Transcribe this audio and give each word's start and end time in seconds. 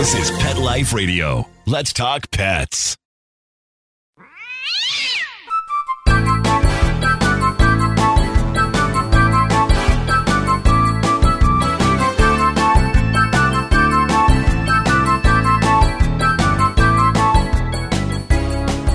This 0.00 0.14
is 0.14 0.30
Pet 0.38 0.56
Life 0.56 0.94
Radio. 0.94 1.46
Let's 1.66 1.92
talk 1.92 2.30
pets. 2.30 2.96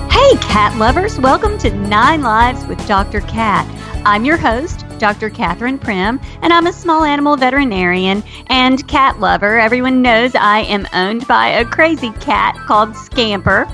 Hey, 0.09 0.35
cat 0.41 0.75
lovers, 0.79 1.19
welcome 1.19 1.59
to 1.59 1.69
Nine 1.69 2.23
Lives 2.23 2.65
with 2.65 2.83
Dr. 2.87 3.21
Cat. 3.21 3.67
I'm 4.07 4.25
your 4.25 4.37
host, 4.37 4.84
Dr. 4.99 5.29
Catherine 5.29 5.79
Primm, 5.79 6.23
and 6.41 6.51
I'm 6.51 6.67
a 6.67 6.73
small 6.73 7.03
animal 7.03 7.35
veterinarian 7.37 8.23
and 8.47 8.87
cat 8.87 9.19
lover. 9.19 9.59
Everyone 9.59 10.01
knows 10.01 10.35
I 10.35 10.61
am 10.61 10.87
owned 10.93 11.27
by 11.27 11.47
a 11.47 11.65
crazy 11.65 12.11
cat 12.11 12.55
called 12.67 12.95
Scamper. 12.95 13.67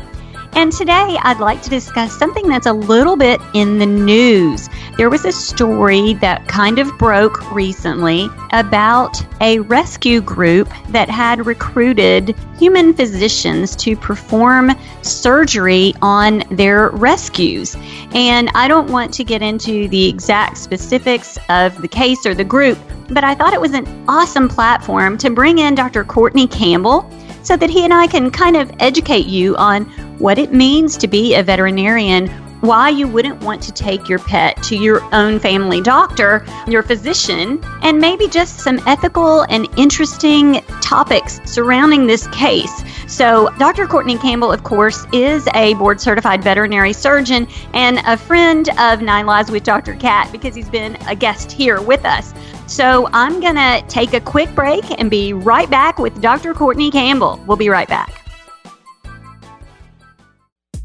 And 0.53 0.71
today 0.71 1.17
I'd 1.21 1.39
like 1.39 1.61
to 1.63 1.69
discuss 1.69 2.17
something 2.17 2.47
that's 2.47 2.65
a 2.65 2.73
little 2.73 3.15
bit 3.15 3.39
in 3.53 3.79
the 3.79 3.85
news. 3.85 4.69
There 4.97 5.09
was 5.09 5.23
a 5.23 5.31
story 5.31 6.13
that 6.15 6.47
kind 6.47 6.77
of 6.77 6.95
broke 6.97 7.51
recently 7.51 8.29
about 8.51 9.23
a 9.41 9.59
rescue 9.59 10.19
group 10.19 10.69
that 10.89 11.09
had 11.09 11.45
recruited 11.45 12.35
human 12.59 12.93
physicians 12.93 13.75
to 13.77 13.95
perform 13.95 14.71
surgery 15.01 15.93
on 16.01 16.43
their 16.51 16.89
rescues. 16.89 17.75
And 18.13 18.49
I 18.53 18.67
don't 18.67 18.91
want 18.91 19.13
to 19.15 19.23
get 19.23 19.41
into 19.41 19.87
the 19.87 20.09
exact 20.09 20.57
specifics 20.57 21.37
of 21.49 21.81
the 21.81 21.87
case 21.87 22.25
or 22.25 22.35
the 22.35 22.43
group, 22.43 22.77
but 23.09 23.23
I 23.23 23.35
thought 23.35 23.53
it 23.53 23.61
was 23.61 23.73
an 23.73 24.05
awesome 24.07 24.49
platform 24.49 25.17
to 25.19 25.29
bring 25.29 25.59
in 25.59 25.75
Dr. 25.75 26.03
Courtney 26.03 26.47
Campbell 26.47 27.09
so 27.41 27.57
that 27.57 27.69
he 27.69 27.83
and 27.83 27.93
I 27.93 28.05
can 28.05 28.29
kind 28.29 28.55
of 28.55 28.71
educate 28.79 29.25
you 29.25 29.55
on 29.57 29.91
what 30.21 30.37
it 30.37 30.53
means 30.53 30.97
to 30.97 31.07
be 31.07 31.33
a 31.33 31.41
veterinarian, 31.41 32.27
why 32.61 32.89
you 32.89 33.07
wouldn't 33.07 33.41
want 33.41 33.59
to 33.63 33.71
take 33.71 34.07
your 34.07 34.19
pet 34.19 34.61
to 34.61 34.77
your 34.77 35.03
own 35.15 35.39
family 35.39 35.81
doctor, 35.81 36.45
your 36.67 36.83
physician, 36.83 37.59
and 37.81 37.99
maybe 37.99 38.27
just 38.27 38.59
some 38.59 38.79
ethical 38.85 39.41
and 39.49 39.67
interesting 39.77 40.61
topics 40.79 41.41
surrounding 41.45 42.05
this 42.05 42.27
case. 42.27 42.83
So, 43.07 43.49
Dr. 43.57 43.87
Courtney 43.87 44.15
Campbell, 44.19 44.51
of 44.51 44.63
course, 44.63 45.07
is 45.11 45.47
a 45.55 45.73
board 45.73 45.99
certified 45.99 46.43
veterinary 46.43 46.93
surgeon 46.93 47.47
and 47.73 47.97
a 48.05 48.15
friend 48.15 48.69
of 48.77 49.01
Nine 49.01 49.25
Lives 49.25 49.49
with 49.49 49.63
Dr. 49.63 49.95
Cat 49.95 50.31
because 50.31 50.53
he's 50.53 50.69
been 50.69 50.97
a 51.07 51.15
guest 51.15 51.51
here 51.51 51.81
with 51.81 52.05
us. 52.05 52.31
So, 52.67 53.09
I'm 53.11 53.39
going 53.41 53.55
to 53.55 53.83
take 53.87 54.13
a 54.13 54.21
quick 54.21 54.53
break 54.53 54.83
and 54.99 55.09
be 55.09 55.33
right 55.33 55.69
back 55.69 55.97
with 55.97 56.21
Dr. 56.21 56.53
Courtney 56.53 56.91
Campbell. 56.91 57.41
We'll 57.47 57.57
be 57.57 57.69
right 57.69 57.87
back. 57.87 58.20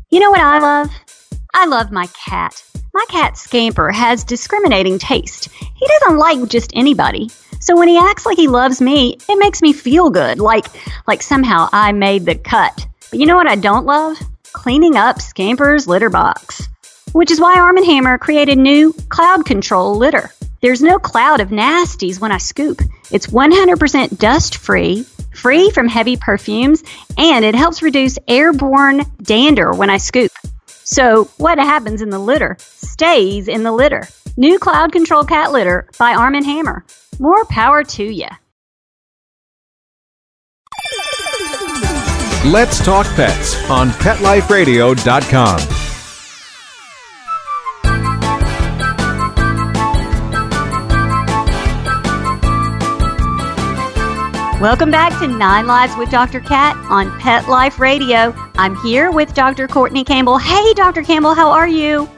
You 0.08 0.20
know 0.20 0.30
what 0.30 0.40
I 0.40 0.60
love? 0.60 0.90
I 1.52 1.66
love 1.66 1.90
my 1.90 2.06
cat. 2.08 2.62
My 2.94 3.04
cat 3.08 3.36
Scamper 3.36 3.90
has 3.90 4.22
discriminating 4.22 5.00
taste. 5.00 5.48
He 5.50 5.86
doesn't 5.86 6.18
like 6.18 6.48
just 6.48 6.70
anybody. 6.76 7.28
So 7.58 7.76
when 7.76 7.88
he 7.88 7.98
acts 7.98 8.24
like 8.24 8.36
he 8.36 8.46
loves 8.46 8.80
me, 8.80 9.18
it 9.28 9.38
makes 9.40 9.62
me 9.62 9.72
feel 9.72 10.10
good, 10.10 10.38
like 10.38 10.66
like 11.08 11.22
somehow 11.22 11.68
I 11.72 11.90
made 11.90 12.24
the 12.24 12.36
cut. 12.36 12.86
But 13.10 13.18
you 13.18 13.26
know 13.26 13.34
what 13.34 13.48
I 13.48 13.56
don't 13.56 13.84
love? 13.84 14.16
Cleaning 14.52 14.94
up 14.94 15.16
Scamper's 15.16 15.88
litter 15.88 16.08
box. 16.08 16.68
Which 17.10 17.32
is 17.32 17.40
why 17.40 17.58
Arm 17.58 17.76
& 17.76 17.84
Hammer 17.84 18.16
created 18.16 18.58
new 18.58 18.92
Cloud 19.08 19.44
Control 19.44 19.96
litter. 19.96 20.30
There's 20.62 20.82
no 20.82 21.00
cloud 21.00 21.40
of 21.40 21.48
nasties 21.48 22.20
when 22.20 22.30
I 22.30 22.38
scoop. 22.38 22.80
It's 23.10 23.26
100% 23.26 24.18
dust 24.18 24.58
free, 25.36 25.70
from 25.70 25.88
heavy 25.88 26.16
perfumes, 26.16 26.82
and 27.16 27.44
it 27.44 27.54
helps 27.54 27.82
reduce 27.82 28.18
airborne 28.26 29.04
dander 29.22 29.72
when 29.72 29.90
I 29.90 29.98
scoop. 29.98 30.32
So, 30.66 31.24
what 31.36 31.58
happens 31.58 32.02
in 32.02 32.10
the 32.10 32.18
litter 32.18 32.56
stays 32.60 33.48
in 33.48 33.62
the 33.62 33.72
litter. 33.72 34.08
New 34.36 34.58
Cloud 34.58 34.92
Control 34.92 35.24
Cat 35.24 35.52
Litter 35.52 35.88
by 35.98 36.14
Arm 36.14 36.34
& 36.34 36.44
Hammer. 36.44 36.84
More 37.18 37.44
power 37.46 37.82
to 37.84 38.04
ya. 38.04 38.28
Let's 42.44 42.84
Talk 42.84 43.06
Pets 43.16 43.68
on 43.70 43.90
PetLifeRadio.com. 43.90 45.85
Welcome 54.60 54.90
back 54.90 55.12
to 55.20 55.28
Nine 55.28 55.66
Lives 55.66 55.94
with 55.98 56.08
Dr. 56.08 56.40
Cat 56.40 56.76
on 56.88 57.20
Pet 57.20 57.46
Life 57.46 57.78
Radio. 57.78 58.32
I'm 58.54 58.74
here 58.76 59.10
with 59.10 59.34
Dr. 59.34 59.68
Courtney 59.68 60.02
Campbell. 60.02 60.38
Hey, 60.38 60.72
Dr. 60.72 61.02
Campbell, 61.02 61.34
how 61.34 61.50
are 61.50 61.68
you? 61.68 62.08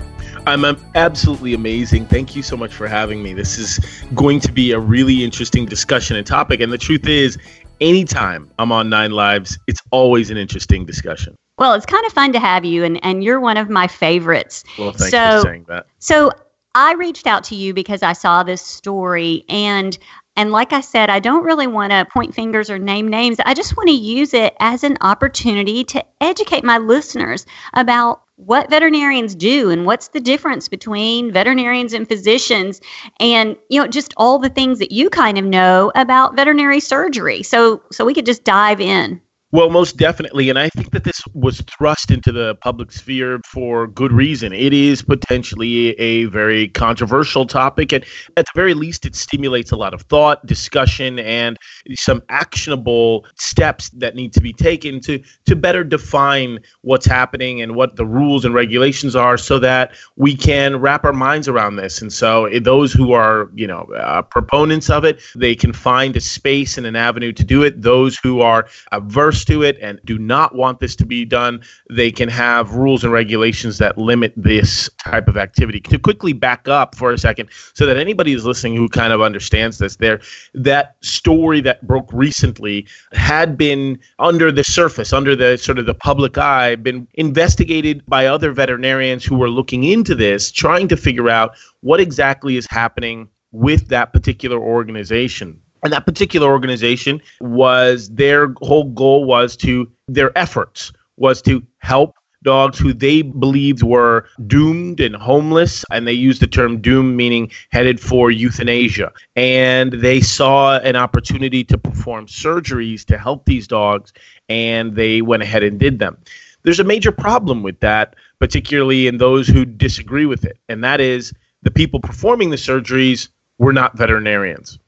I'm 0.46 0.64
absolutely 0.94 1.54
amazing. 1.54 2.06
Thank 2.06 2.36
you 2.36 2.44
so 2.44 2.56
much 2.56 2.72
for 2.72 2.86
having 2.86 3.24
me. 3.24 3.32
This 3.32 3.58
is 3.58 3.80
going 4.14 4.38
to 4.38 4.52
be 4.52 4.70
a 4.70 4.78
really 4.78 5.24
interesting 5.24 5.66
discussion 5.66 6.16
and 6.16 6.24
topic. 6.24 6.60
And 6.60 6.72
the 6.72 6.78
truth 6.78 7.08
is, 7.08 7.36
anytime 7.80 8.48
I'm 8.60 8.70
on 8.70 8.88
Nine 8.88 9.10
Lives, 9.10 9.58
it's 9.66 9.80
always 9.90 10.30
an 10.30 10.36
interesting 10.36 10.86
discussion. 10.86 11.34
Well, 11.58 11.74
it's 11.74 11.86
kind 11.86 12.06
of 12.06 12.12
fun 12.12 12.32
to 12.34 12.38
have 12.38 12.64
you, 12.64 12.84
and, 12.84 13.04
and 13.04 13.24
you're 13.24 13.40
one 13.40 13.56
of 13.56 13.68
my 13.68 13.88
favorites. 13.88 14.62
Well, 14.78 14.92
thanks 14.92 15.10
so, 15.10 15.40
for 15.40 15.48
saying 15.48 15.64
that. 15.66 15.86
So 15.98 16.30
I 16.76 16.94
reached 16.94 17.26
out 17.26 17.42
to 17.44 17.56
you 17.56 17.74
because 17.74 18.04
I 18.04 18.12
saw 18.12 18.44
this 18.44 18.62
story, 18.62 19.44
and 19.48 19.98
and 20.38 20.52
like 20.52 20.72
I 20.72 20.80
said, 20.82 21.10
I 21.10 21.18
don't 21.18 21.42
really 21.42 21.66
want 21.66 21.90
to 21.90 22.06
point 22.12 22.32
fingers 22.32 22.70
or 22.70 22.78
name 22.78 23.08
names. 23.08 23.38
I 23.44 23.54
just 23.54 23.76
want 23.76 23.88
to 23.88 23.94
use 23.94 24.32
it 24.32 24.54
as 24.60 24.84
an 24.84 24.96
opportunity 25.00 25.82
to 25.86 26.04
educate 26.20 26.62
my 26.62 26.78
listeners 26.78 27.44
about 27.74 28.22
what 28.36 28.70
veterinarians 28.70 29.34
do 29.34 29.68
and 29.68 29.84
what's 29.84 30.08
the 30.08 30.20
difference 30.20 30.68
between 30.68 31.32
veterinarians 31.32 31.92
and 31.92 32.06
physicians 32.06 32.80
and 33.18 33.56
you 33.68 33.80
know 33.80 33.88
just 33.88 34.14
all 34.16 34.38
the 34.38 34.48
things 34.48 34.78
that 34.78 34.92
you 34.92 35.10
kind 35.10 35.38
of 35.38 35.44
know 35.44 35.90
about 35.96 36.36
veterinary 36.36 36.78
surgery. 36.78 37.42
So 37.42 37.82
so 37.90 38.04
we 38.04 38.14
could 38.14 38.26
just 38.26 38.44
dive 38.44 38.80
in. 38.80 39.20
Well, 39.50 39.70
most 39.70 39.96
definitely. 39.96 40.50
And 40.50 40.58
I 40.58 40.68
think 40.68 40.90
that 40.90 41.04
this 41.04 41.22
was 41.32 41.62
thrust 41.62 42.10
into 42.10 42.32
the 42.32 42.56
public 42.56 42.92
sphere 42.92 43.40
for 43.46 43.86
good 43.86 44.12
reason. 44.12 44.52
It 44.52 44.74
is 44.74 45.00
potentially 45.00 45.98
a 45.98 46.26
very 46.26 46.68
controversial 46.68 47.46
topic. 47.46 47.92
And 47.94 48.04
at 48.36 48.44
the 48.44 48.52
very 48.54 48.74
least, 48.74 49.06
it 49.06 49.16
stimulates 49.16 49.70
a 49.70 49.76
lot 49.76 49.94
of 49.94 50.02
thought, 50.02 50.44
discussion, 50.44 51.18
and 51.20 51.56
some 51.94 52.22
actionable 52.28 53.24
steps 53.38 53.88
that 53.94 54.14
need 54.14 54.34
to 54.34 54.42
be 54.42 54.52
taken 54.52 55.00
to, 55.00 55.22
to 55.46 55.56
better 55.56 55.82
define 55.82 56.58
what's 56.82 57.06
happening 57.06 57.62
and 57.62 57.74
what 57.74 57.96
the 57.96 58.04
rules 58.04 58.44
and 58.44 58.54
regulations 58.54 59.16
are 59.16 59.38
so 59.38 59.58
that 59.60 59.92
we 60.16 60.36
can 60.36 60.76
wrap 60.76 61.06
our 61.06 61.14
minds 61.14 61.48
around 61.48 61.76
this. 61.76 62.02
And 62.02 62.12
so 62.12 62.44
eh, 62.46 62.60
those 62.62 62.92
who 62.92 63.12
are, 63.12 63.50
you 63.54 63.66
know, 63.66 63.84
uh, 63.96 64.20
proponents 64.20 64.90
of 64.90 65.06
it, 65.06 65.22
they 65.34 65.54
can 65.54 65.72
find 65.72 66.14
a 66.18 66.20
space 66.20 66.76
and 66.76 66.86
an 66.86 66.96
avenue 66.96 67.32
to 67.32 67.44
do 67.44 67.62
it. 67.62 67.80
Those 67.80 68.18
who 68.22 68.42
are 68.42 68.68
averse 68.92 69.37
to 69.46 69.62
it 69.62 69.78
and 69.80 70.00
do 70.04 70.18
not 70.18 70.54
want 70.54 70.80
this 70.80 70.96
to 70.96 71.06
be 71.06 71.24
done, 71.24 71.62
they 71.90 72.10
can 72.10 72.28
have 72.28 72.72
rules 72.72 73.04
and 73.04 73.12
regulations 73.12 73.78
that 73.78 73.96
limit 73.98 74.32
this 74.36 74.90
type 75.02 75.28
of 75.28 75.36
activity. 75.36 75.80
To 75.80 75.98
quickly 75.98 76.32
back 76.32 76.68
up 76.68 76.94
for 76.94 77.12
a 77.12 77.18
second, 77.18 77.48
so 77.74 77.86
that 77.86 77.96
anybody 77.96 78.32
who's 78.32 78.44
listening 78.44 78.76
who 78.76 78.88
kind 78.88 79.12
of 79.12 79.20
understands 79.20 79.78
this, 79.78 79.96
there 79.96 80.20
that 80.54 80.96
story 81.02 81.60
that 81.62 81.86
broke 81.86 82.12
recently 82.12 82.86
had 83.12 83.56
been 83.56 83.98
under 84.18 84.50
the 84.52 84.64
surface, 84.64 85.12
under 85.12 85.34
the 85.34 85.56
sort 85.56 85.78
of 85.78 85.86
the 85.86 85.94
public 85.94 86.38
eye, 86.38 86.76
been 86.76 87.06
investigated 87.14 88.04
by 88.06 88.26
other 88.26 88.52
veterinarians 88.52 89.24
who 89.24 89.36
were 89.36 89.50
looking 89.50 89.84
into 89.84 90.14
this, 90.14 90.50
trying 90.50 90.88
to 90.88 90.96
figure 90.96 91.28
out 91.28 91.56
what 91.80 92.00
exactly 92.00 92.56
is 92.56 92.66
happening 92.70 93.28
with 93.52 93.88
that 93.88 94.12
particular 94.12 94.58
organization. 94.58 95.60
And 95.82 95.92
that 95.92 96.06
particular 96.06 96.48
organization 96.48 97.20
was 97.40 98.08
their 98.10 98.54
whole 98.62 98.84
goal 98.84 99.24
was 99.24 99.56
to 99.58 99.90
their 100.08 100.36
efforts 100.36 100.92
was 101.16 101.42
to 101.42 101.62
help 101.78 102.14
dogs 102.42 102.78
who 102.78 102.92
they 102.92 103.22
believed 103.22 103.82
were 103.82 104.26
doomed 104.46 105.00
and 105.00 105.16
homeless 105.16 105.84
and 105.90 106.06
they 106.06 106.12
used 106.12 106.40
the 106.40 106.46
term 106.46 106.80
doomed 106.80 107.16
meaning 107.16 107.50
headed 107.70 108.00
for 108.00 108.30
euthanasia. 108.30 109.12
And 109.36 109.92
they 109.92 110.20
saw 110.20 110.78
an 110.78 110.96
opportunity 110.96 111.64
to 111.64 111.76
perform 111.76 112.26
surgeries 112.26 113.04
to 113.06 113.18
help 113.18 113.44
these 113.44 113.66
dogs 113.66 114.12
and 114.48 114.94
they 114.94 115.20
went 115.20 115.42
ahead 115.42 115.64
and 115.64 115.78
did 115.80 115.98
them. 115.98 116.16
There's 116.62 116.80
a 116.80 116.84
major 116.84 117.12
problem 117.12 117.62
with 117.62 117.80
that 117.80 118.14
particularly 118.38 119.08
in 119.08 119.18
those 119.18 119.48
who 119.48 119.64
disagree 119.64 120.26
with 120.26 120.44
it 120.44 120.58
and 120.68 120.84
that 120.84 121.00
is 121.00 121.32
the 121.62 121.70
people 121.70 122.00
performing 122.00 122.50
the 122.50 122.56
surgeries 122.56 123.28
were 123.58 123.72
not 123.72 123.96
veterinarians 123.96 124.78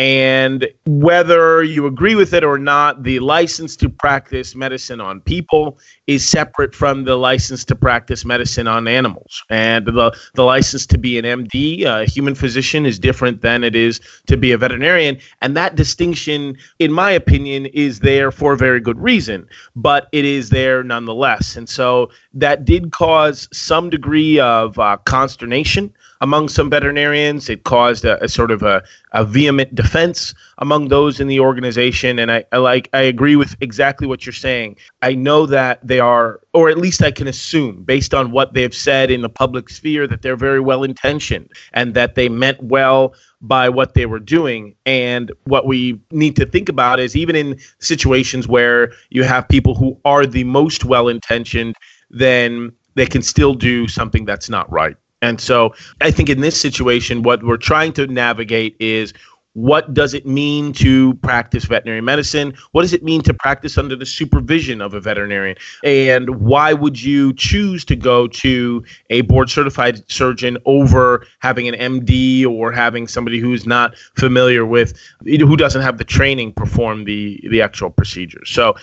And 0.00 0.66
whether 0.86 1.62
you 1.62 1.84
agree 1.84 2.14
with 2.14 2.32
it 2.32 2.42
or 2.42 2.56
not, 2.56 3.02
the 3.02 3.18
license 3.18 3.76
to 3.76 3.90
practice 3.90 4.54
medicine 4.54 4.98
on 4.98 5.20
people 5.20 5.78
is 6.06 6.26
separate 6.26 6.74
from 6.74 7.04
the 7.04 7.16
license 7.16 7.66
to 7.66 7.76
practice 7.76 8.24
medicine 8.24 8.66
on 8.66 8.88
animals. 8.88 9.42
And 9.50 9.84
the, 9.84 10.18
the 10.32 10.44
license 10.44 10.86
to 10.86 10.96
be 10.96 11.18
an 11.18 11.26
MD, 11.26 11.84
a 11.84 12.06
human 12.06 12.34
physician, 12.34 12.86
is 12.86 12.98
different 12.98 13.42
than 13.42 13.62
it 13.62 13.76
is 13.76 14.00
to 14.26 14.38
be 14.38 14.52
a 14.52 14.56
veterinarian. 14.56 15.18
And 15.42 15.54
that 15.58 15.74
distinction, 15.74 16.56
in 16.78 16.92
my 16.92 17.10
opinion, 17.10 17.66
is 17.66 18.00
there 18.00 18.32
for 18.32 18.54
a 18.54 18.56
very 18.56 18.80
good 18.80 18.98
reason, 18.98 19.46
but 19.76 20.08
it 20.12 20.24
is 20.24 20.48
there 20.48 20.82
nonetheless. 20.82 21.56
And 21.56 21.68
so 21.68 22.10
that 22.32 22.64
did 22.64 22.90
cause 22.92 23.50
some 23.52 23.90
degree 23.90 24.40
of 24.40 24.78
uh, 24.78 24.96
consternation 25.04 25.92
among 26.20 26.48
some 26.48 26.68
veterinarians. 26.68 27.48
It 27.48 27.64
caused 27.64 28.04
a, 28.04 28.22
a 28.22 28.28
sort 28.28 28.50
of 28.50 28.62
a, 28.62 28.82
a, 29.12 29.24
vehement 29.24 29.74
defense 29.74 30.34
among 30.58 30.88
those 30.88 31.18
in 31.18 31.28
the 31.28 31.40
organization. 31.40 32.18
And 32.18 32.30
I, 32.30 32.44
I 32.52 32.58
like 32.58 32.88
I 32.92 33.00
agree 33.00 33.36
with 33.36 33.56
exactly 33.60 34.06
what 34.06 34.26
you're 34.26 34.32
saying. 34.32 34.76
I 35.02 35.14
know 35.14 35.46
that 35.46 35.86
they 35.86 36.00
are, 36.00 36.40
or 36.52 36.68
at 36.68 36.78
least 36.78 37.02
I 37.02 37.10
can 37.10 37.26
assume, 37.26 37.82
based 37.84 38.12
on 38.12 38.32
what 38.32 38.52
they've 38.52 38.74
said 38.74 39.10
in 39.10 39.22
the 39.22 39.28
public 39.28 39.70
sphere, 39.70 40.06
that 40.06 40.22
they're 40.22 40.36
very 40.36 40.60
well 40.60 40.84
intentioned 40.84 41.50
and 41.72 41.94
that 41.94 42.14
they 42.14 42.28
meant 42.28 42.62
well 42.62 43.14
by 43.40 43.68
what 43.68 43.94
they 43.94 44.04
were 44.04 44.20
doing. 44.20 44.74
And 44.84 45.32
what 45.44 45.66
we 45.66 45.98
need 46.10 46.36
to 46.36 46.46
think 46.46 46.68
about 46.68 47.00
is 47.00 47.16
even 47.16 47.34
in 47.34 47.58
situations 47.78 48.46
where 48.46 48.92
you 49.08 49.22
have 49.24 49.48
people 49.48 49.74
who 49.74 49.98
are 50.04 50.26
the 50.26 50.44
most 50.44 50.84
well 50.84 51.08
intentioned, 51.08 51.76
then 52.10 52.72
they 52.96 53.06
can 53.06 53.22
still 53.22 53.54
do 53.54 53.88
something 53.88 54.24
that's 54.24 54.50
not 54.50 54.70
right. 54.70 54.96
And 55.22 55.40
so 55.40 55.74
I 56.00 56.10
think 56.10 56.28
in 56.28 56.40
this 56.40 56.58
situation, 56.60 57.22
what 57.22 57.42
we're 57.42 57.56
trying 57.56 57.92
to 57.94 58.06
navigate 58.06 58.76
is 58.80 59.12
what 59.54 59.92
does 59.92 60.14
it 60.14 60.26
mean 60.26 60.72
to 60.74 61.14
practice 61.14 61.64
veterinary 61.64 62.00
medicine? 62.00 62.54
What 62.70 62.82
does 62.82 62.92
it 62.92 63.02
mean 63.02 63.20
to 63.22 63.34
practice 63.34 63.76
under 63.76 63.96
the 63.96 64.06
supervision 64.06 64.80
of 64.80 64.94
a 64.94 65.00
veterinarian? 65.00 65.56
And 65.82 66.40
why 66.40 66.72
would 66.72 67.02
you 67.02 67.34
choose 67.34 67.84
to 67.86 67.96
go 67.96 68.28
to 68.28 68.84
a 69.10 69.22
board 69.22 69.50
certified 69.50 70.08
surgeon 70.10 70.56
over 70.66 71.26
having 71.40 71.66
an 71.66 71.74
MD 71.74 72.46
or 72.46 72.70
having 72.70 73.08
somebody 73.08 73.40
who's 73.40 73.66
not 73.66 73.96
familiar 74.16 74.64
with, 74.64 74.96
who 75.24 75.56
doesn't 75.56 75.82
have 75.82 75.98
the 75.98 76.04
training 76.04 76.52
perform 76.52 77.04
the, 77.04 77.40
the 77.50 77.60
actual 77.60 77.90
procedure? 77.90 78.44
So 78.44 78.76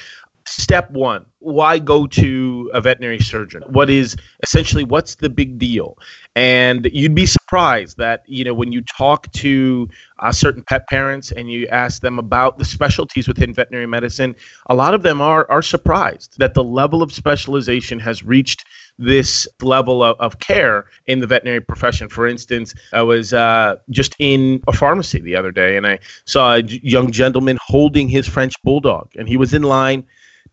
step 0.48 0.90
one 0.92 1.26
why 1.40 1.78
go 1.78 2.08
to 2.08 2.72
a 2.74 2.82
veterinary 2.82 3.20
surgeon 3.20 3.62
what 3.68 3.90
is 3.90 4.16
essentially 4.44 4.84
what's 4.84 5.16
the 5.16 5.30
big 5.30 5.58
deal 5.58 5.98
and 6.36 6.90
you'd 6.94 7.14
be 7.14 7.26
surprised 7.26 7.98
that 7.98 8.24
you 8.28 8.44
know 8.44 8.54
when 8.54 8.72
you 8.72 8.82
talk 8.82 9.32
to 9.34 9.88
uh, 10.20 10.32
certain 10.32 10.64
pet 10.64 10.88
parents 10.88 11.32
and 11.32 11.52
you 11.52 11.68
ask 11.68 12.02
them 12.02 12.18
about 12.18 12.58
the 12.58 12.66
specialties 12.66 13.28
within 13.28 13.54
veterinary 13.54 13.86
medicine 13.86 14.36
a 14.68 14.76
lot 14.76 14.94
of 14.94 15.04
them 15.04 15.22
are 15.22 15.50
are 15.52 15.62
surprised 15.62 16.38
that 16.40 16.54
the 16.54 16.64
level 16.64 17.04
of 17.04 17.12
specialization 17.12 18.00
has 18.00 18.24
reached 18.24 18.66
this 18.98 19.48
level 19.62 20.04
of, 20.04 20.20
of 20.20 20.40
care 20.40 20.88
in 21.06 21.20
the 21.20 21.28
veterinary 21.28 21.62
profession. 21.62 22.10
For 22.10 22.28
instance, 22.28 22.74
I 22.94 23.02
was 23.04 23.34
uh, 23.34 23.78
just 23.90 24.16
in 24.20 24.64
a 24.68 24.74
pharmacy 24.74 25.20
the 25.20 25.36
other 25.36 25.52
day 25.52 25.78
and 25.78 25.86
I 25.86 26.00
saw 26.26 26.56
a 26.56 26.62
young 26.62 27.12
gentleman 27.12 27.58
holding 27.62 28.10
his 28.10 28.28
French 28.28 28.54
bulldog, 28.64 29.12
and 29.16 29.28
he 29.28 29.38
was 29.38 29.54
in 29.54 29.64
line 29.64 30.06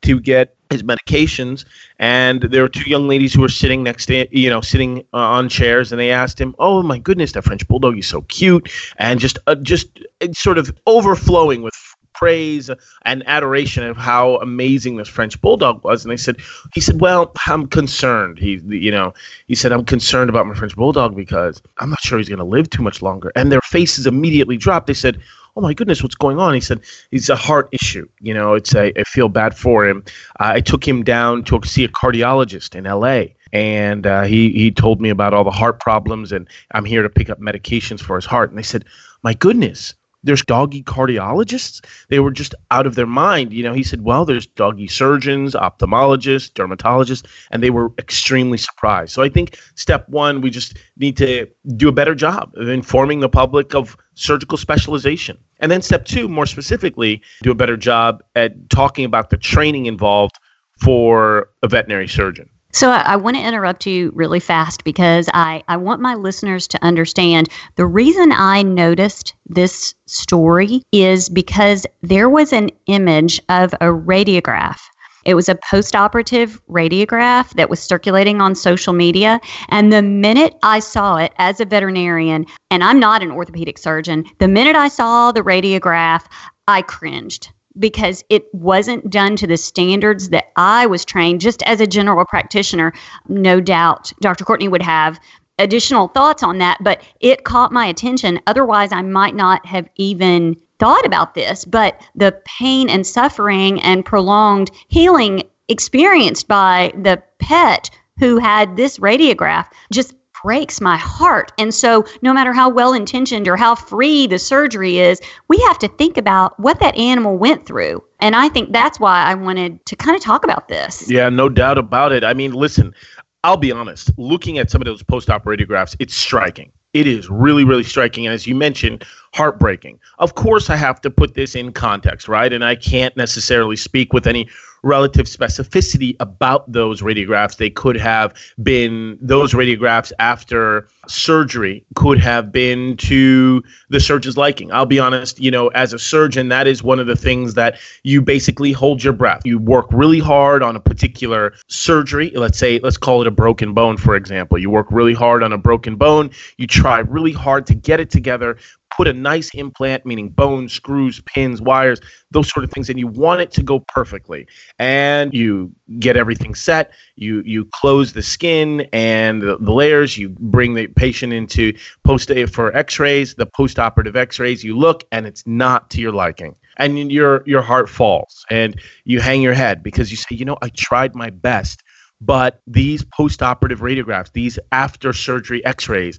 to 0.05 0.21
get 0.21 0.57
his 0.71 0.83
medications 0.83 1.65
and 1.99 2.43
there 2.43 2.63
were 2.63 2.69
two 2.69 2.89
young 2.89 3.07
ladies 3.07 3.33
who 3.35 3.41
were 3.41 3.49
sitting 3.49 3.83
next 3.83 4.07
to 4.07 4.27
you 4.37 4.51
know 4.51 4.61
sitting 4.61 5.01
uh, 5.13 5.19
on 5.19 5.49
chairs 5.49 5.93
and 5.93 6.01
they 6.01 6.11
asked 6.11 6.41
him 6.41 6.55
oh 6.59 6.83
my 6.83 6.99
goodness 6.99 7.33
that 7.33 7.45
french 7.45 7.67
bulldog 7.69 7.99
is 7.99 8.07
so 8.07 8.23
cute 8.23 8.71
and 8.99 9.21
just 9.21 9.39
uh, 9.47 9.55
just 9.57 10.01
sort 10.33 10.59
of 10.59 10.77
overflowing 10.87 11.63
with 11.63 11.75
praise 12.15 12.71
and 13.03 13.23
adoration 13.27 13.85
of 13.85 13.97
how 13.97 14.37
amazing 14.37 14.97
this 14.97 15.09
French 15.09 15.41
bulldog 15.41 15.85
was. 15.85 16.05
And 16.05 16.13
they 16.13 16.17
said, 16.17 16.37
he 16.75 16.81
said, 16.81 17.01
well, 17.01 17.33
I'm 17.47 17.67
concerned. 17.67 18.39
He, 18.39 18.61
you 18.69 18.91
know, 18.91 19.13
he 19.47 19.55
said, 19.55 19.73
I'm 19.73 19.85
concerned 19.85 20.31
about 20.31 20.47
my 20.47 20.55
French 20.55 20.77
bulldog 20.77 21.15
because 21.15 21.63
I'm 21.79 21.91
not 21.91 22.01
sure 22.01 22.19
he's 22.19 22.29
going 22.29 22.39
to 22.39 22.45
live 22.45 22.71
too 22.71 22.83
much 22.83 23.03
longer. 23.03 23.33
And 23.37 23.53
their 23.53 23.61
faces 23.63 24.07
immediately 24.07 24.57
dropped. 24.57 24.87
They 24.87 24.95
said, 24.95 25.21
oh 25.57 25.61
my 25.61 25.75
goodness, 25.75 26.03
what's 26.03 26.15
going 26.15 26.39
on? 26.39 26.55
He 26.55 26.61
said, 26.61 26.81
it's 27.11 27.29
a 27.29 27.37
heart 27.37 27.69
issue. 27.73 28.09
You 28.21 28.35
know, 28.35 28.55
it's 28.55 28.75
a, 28.75 28.99
I 28.99 29.05
feel 29.05 29.29
bad 29.29 29.57
for 29.57 29.87
him. 29.87 30.05
Uh, 30.41 30.53
I 30.55 30.61
took 30.61 30.87
him 30.87 31.05
down 31.05 31.45
to 31.45 31.61
see 31.65 31.85
a 31.85 31.89
cardiologist 31.89 32.75
in 32.75 32.87
L.A. 32.87 33.37
And 33.53 34.05
uh, 34.05 34.23
he 34.23 34.51
he 34.51 34.73
told 34.73 35.01
me 35.01 35.11
about 35.11 35.33
all 35.33 35.45
the 35.45 35.51
heart 35.53 35.79
problems, 35.79 36.33
and 36.33 36.49
I'm 36.73 36.85
here 36.85 37.03
to 37.03 37.09
pick 37.09 37.31
up 37.31 37.39
medications 37.39 38.01
for 38.01 38.17
his 38.17 38.25
heart. 38.25 38.51
And 38.51 38.59
they 38.59 38.65
said, 38.65 38.85
my 39.23 39.33
goodness, 39.33 39.95
there's 40.25 40.43
doggy 40.43 40.83
cardiologists. 40.83 41.85
They 42.09 42.19
were 42.19 42.31
just 42.31 42.55
out 42.71 42.87
of 42.87 42.95
their 42.97 43.07
mind. 43.07 43.53
You 43.53 43.63
know, 43.63 43.73
he 43.73 43.83
said, 43.83 44.01
well, 44.01 44.25
there's 44.25 44.47
doggy 44.47 44.89
surgeons, 44.89 45.55
ophthalmologists, 45.55 46.51
dermatologists, 46.53 47.27
and 47.51 47.63
they 47.63 47.71
were 47.71 47.93
extremely 47.99 48.59
surprised. 48.59 49.13
So 49.13 49.23
I 49.23 49.29
think 49.29 49.59
step 49.77 50.09
one, 50.09 50.41
we 50.41 50.51
just 50.51 50.77
need 50.97 51.17
to 51.19 51.47
do 51.77 51.89
a 51.89 51.93
better 51.93 52.15
job 52.15 52.53
of 52.57 52.69
informing 52.69 53.21
the 53.21 53.29
public 53.29 53.75
of 53.75 53.97
surgical 54.15 54.59
specialization. 54.59 55.39
And 55.61 55.71
then 55.71 55.83
step 55.83 56.05
two, 56.05 56.29
more 56.29 56.47
specifically, 56.47 57.23
do 57.43 57.51
a 57.51 57.55
better 57.55 57.77
job 57.77 58.23
at 58.35 58.71
talking 58.71 59.05
about 59.05 59.31
the 59.31 59.37
training 59.37 59.87
involved 59.87 60.37
for 60.81 61.51
a 61.63 61.69
veterinary 61.69 62.09
surgeon. 62.09 62.49
So 62.75 62.91
I, 62.91 63.13
I 63.13 63.17
want 63.17 63.37
to 63.37 63.43
interrupt 63.43 63.87
you 63.87 64.11
really 64.17 64.41
fast 64.41 64.83
because 64.83 65.29
I, 65.33 65.63
I 65.69 65.77
want 65.77 66.01
my 66.01 66.17
listeners 66.17 66.67
to 66.69 66.85
understand 66.85 67.49
the 67.77 67.87
reason 67.87 68.33
I 68.33 68.63
noticed 68.63 69.33
this 69.47 69.95
story 70.07 70.83
is 70.91 71.29
because 71.29 71.87
there 72.03 72.29
was 72.29 72.53
an 72.53 72.71
image 72.87 73.41
of 73.49 73.75
a 73.75 73.87
radiograph 73.87 74.81
it 75.25 75.35
was 75.35 75.49
a 75.49 75.55
post 75.55 75.97
operative 75.97 76.61
radiograph 76.69 77.51
that 77.55 77.71
was 77.71 77.81
circulating 77.81 78.43
on 78.43 78.55
social 78.55 78.93
media. 78.93 79.41
And 79.71 79.91
the 79.91 80.03
minute 80.03 80.55
I 80.63 80.81
saw 80.81 81.17
it 81.17 81.33
as 81.39 81.61
a 81.61 81.65
veterinarian, 81.65 82.45
and 82.71 82.85
I'm 82.85 83.01
not 83.01 83.23
an 83.23 83.31
orthopedic 83.31 83.79
surgeon, 83.79 84.27
the 84.39 84.49
minute 84.49 84.77
I 84.77 84.89
saw 84.89 85.33
the 85.33 85.41
radiograph, 85.41 86.27
I 86.69 86.83
cringed 86.83 87.51
because 87.79 88.25
it 88.31 88.53
wasn't 88.55 89.11
done 89.11 89.37
to 89.37 89.47
the 89.47 89.57
standards 89.57 90.29
that 90.31 90.53
I 90.57 90.87
was 90.87 91.05
trained 91.05 91.41
just 91.41 91.63
as 91.65 91.81
a 91.81 91.87
general 91.87 92.25
practitioner. 92.25 92.93
No 93.29 93.61
doubt 93.61 94.13
Dr. 94.21 94.45
Courtney 94.45 94.69
would 94.69 94.83
have 94.83 95.19
additional 95.59 96.09
thoughts 96.09 96.43
on 96.43 96.59
that, 96.59 96.79
but 96.83 97.03
it 97.21 97.45
caught 97.45 97.73
my 97.73 97.87
attention. 97.87 98.41
Otherwise, 98.47 98.93
I 98.93 99.03
might 99.03 99.35
not 99.35 99.65
have 99.67 99.89
even 99.97 100.57
thought 100.79 101.07
about 101.07 101.35
this. 101.35 101.65
But 101.65 102.01
the 102.15 102.41
pain 102.45 102.89
and 102.89 103.07
suffering 103.07 103.81
and 103.83 104.05
prolonged 104.05 104.71
healing 104.89 105.45
experienced 105.69 106.49
by 106.49 106.93
the 106.97 107.23
pet 107.39 107.91
who 108.19 108.39
had 108.39 108.77
this 108.77 108.99
radiograph 108.99 109.67
just 109.93 110.15
breaks 110.45 110.79
my 110.79 110.99
heart. 110.99 111.53
And 111.57 111.75
so, 111.75 112.05
no 112.21 112.35
matter 112.35 112.53
how 112.53 112.69
well 112.69 112.93
intentioned 112.93 113.49
or 113.49 113.57
how 113.57 113.75
free 113.75 114.27
the 114.27 114.39
surgery 114.39 114.99
is, 114.99 115.19
we 115.49 115.59
have 115.63 115.79
to 115.79 115.89
think 115.89 116.19
about 116.19 116.61
what 116.61 116.81
that 116.81 116.95
animal 116.97 117.39
went 117.39 117.65
through. 117.65 118.05
And 118.21 118.37
I 118.37 118.51
think 118.51 118.71
that's 118.71 119.01
why 119.01 119.25
I 119.25 119.35
wanted 119.35 119.85
to 119.87 119.97
kind 119.97 120.15
of 120.15 120.23
talk 120.23 120.45
about 120.45 120.69
this. 120.69 121.11
Yeah, 121.11 121.31
no 121.31 121.49
doubt 121.49 121.79
about 121.79 122.13
it. 122.13 122.25
I 122.25 122.35
mean, 122.35 122.53
listen, 122.53 122.95
I'll 123.43 123.57
be 123.57 123.73
honest, 123.73 124.11
looking 124.19 124.59
at 124.59 124.71
some 124.71 124.83
of 124.83 124.85
those 124.85 125.03
post 125.03 125.31
op 125.31 125.45
radiographs, 125.45 125.97
it's 125.99 126.15
striking. 126.15 126.71
It 126.93 127.07
is 127.07 127.31
really, 127.31 127.65
really 127.65 127.83
striking. 127.83 128.27
And 128.27 128.35
as 128.35 128.47
you 128.47 128.55
mentioned, 128.55 129.03
heartbreaking. 129.33 129.99
Of 130.19 130.35
course, 130.35 130.69
I 130.69 130.77
have 130.77 131.01
to 131.01 131.11
put 131.11 131.35
this 131.35 131.55
in 131.55 131.73
context, 131.73 132.29
right? 132.29 132.53
And 132.53 132.63
I 132.63 132.77
can't 132.77 133.17
necessarily 133.17 133.77
speak 133.77 134.13
with 134.13 134.27
any 134.27 134.49
relative 134.85 135.27
specificity 135.27 136.15
about 136.21 136.71
those 136.71 137.01
radiographs. 137.01 137.57
They 137.57 137.71
could 137.71 137.97
have 137.97 138.35
been 138.63 139.19
those 139.21 139.53
radiographs 139.55 140.13
after 140.19 140.89
surgery 141.09 141.85
could 141.95 142.19
have 142.19 142.53
been 142.53 142.97
to 142.99 143.63
the 143.89 144.01
surgeon's 144.01 144.37
liking. 144.37 144.73
I'll 144.73 144.87
be 144.87 144.99
honest, 144.99 145.41
you 145.41 145.51
know, 145.51 145.69
as 145.69 145.93
a 145.93 145.99
surgeon, 145.99 146.49
that 146.49 146.67
is 146.67 146.83
one 146.83 147.01
of 147.01 147.07
the 147.07 147.17
things 147.17 147.55
that 147.55 147.79
you 148.03 148.21
basically 148.23 148.73
hold 148.73 149.03
your 149.03 149.13
breath. 149.13 149.43
You 149.45 149.59
work 149.59 149.87
really 149.91 150.21
hard 150.21 150.63
on 150.63 150.77
a 150.77 150.81
particular 150.81 151.55
surgery. 151.69 152.31
Let's 152.35 152.59
say, 152.59 152.79
let's 152.81 152.97
call 152.97 153.21
it 153.21 153.27
a 153.27 153.31
broken 153.31 153.75
bone, 153.75 153.97
for 153.97 154.15
example. 154.15 154.59
You 154.59 154.71
work 154.71 154.87
really 154.91 155.15
hard 155.15 155.43
on 155.43 155.53
a 155.53 155.59
broken 155.59 155.97
bone. 155.97 156.31
You 156.59 156.67
try 156.67 157.01
really 157.01 157.33
hard 157.33 157.67
to 157.67 157.75
get 157.75 158.01
it 158.01 158.11
together, 158.11 158.57
put 158.97 159.09
a 159.09 159.13
nice 159.13 159.51
implant, 159.55 160.07
meaning 160.07 160.29
bones, 160.29 160.73
screws, 160.73 161.21
pins, 161.23 161.61
wires, 161.61 162.01
those 162.31 162.49
sort 162.49 162.65
of 162.65 162.71
things, 162.71 162.89
and 162.89 162.99
you 162.99 163.07
want 163.07 163.41
it 163.41 163.51
to 163.53 163.63
go 163.63 163.81
perfectly. 163.81 164.47
And 164.79 165.33
you 165.33 165.73
get 165.99 166.17
everything 166.17 166.55
set. 166.55 166.93
You 167.17 167.43
you 167.45 167.67
close 167.67 168.13
the 168.13 168.23
skin 168.23 168.89
and 168.93 169.43
the, 169.43 169.59
the 169.59 169.73
layers. 169.73 170.17
You 170.19 170.31
bring 170.31 170.75
the 170.75 170.87
patient 170.89 171.33
into 171.33 171.77
post 172.05 172.31
for 172.53 172.75
X-rays, 172.77 173.35
the 173.35 173.47
post-operative 173.47 174.17
X-rays. 174.17 174.65
You 174.65 174.77
look, 174.77 175.05
and 175.13 175.27
it's 175.27 175.47
not 175.47 175.91
to 175.91 176.01
your 176.01 176.13
liking, 176.13 176.57
and 176.79 177.11
your 177.11 177.43
your 177.47 177.63
heart 177.63 177.89
falls, 177.89 178.45
and 178.51 178.81
you 179.05 179.21
hang 179.21 179.43
your 179.43 179.55
head 179.55 179.83
because 179.83 180.11
you 180.11 180.17
say, 180.17 180.35
you 180.35 180.45
know, 180.45 180.59
I 180.63 180.69
tried 180.71 181.15
my 181.15 181.31
best, 181.31 181.83
but 182.21 182.61
these 182.67 183.05
post-operative 183.05 183.81
radiographs, 183.81 184.33
these 184.33 184.59
after 184.73 185.13
surgery 185.13 185.65
X-rays, 185.65 186.19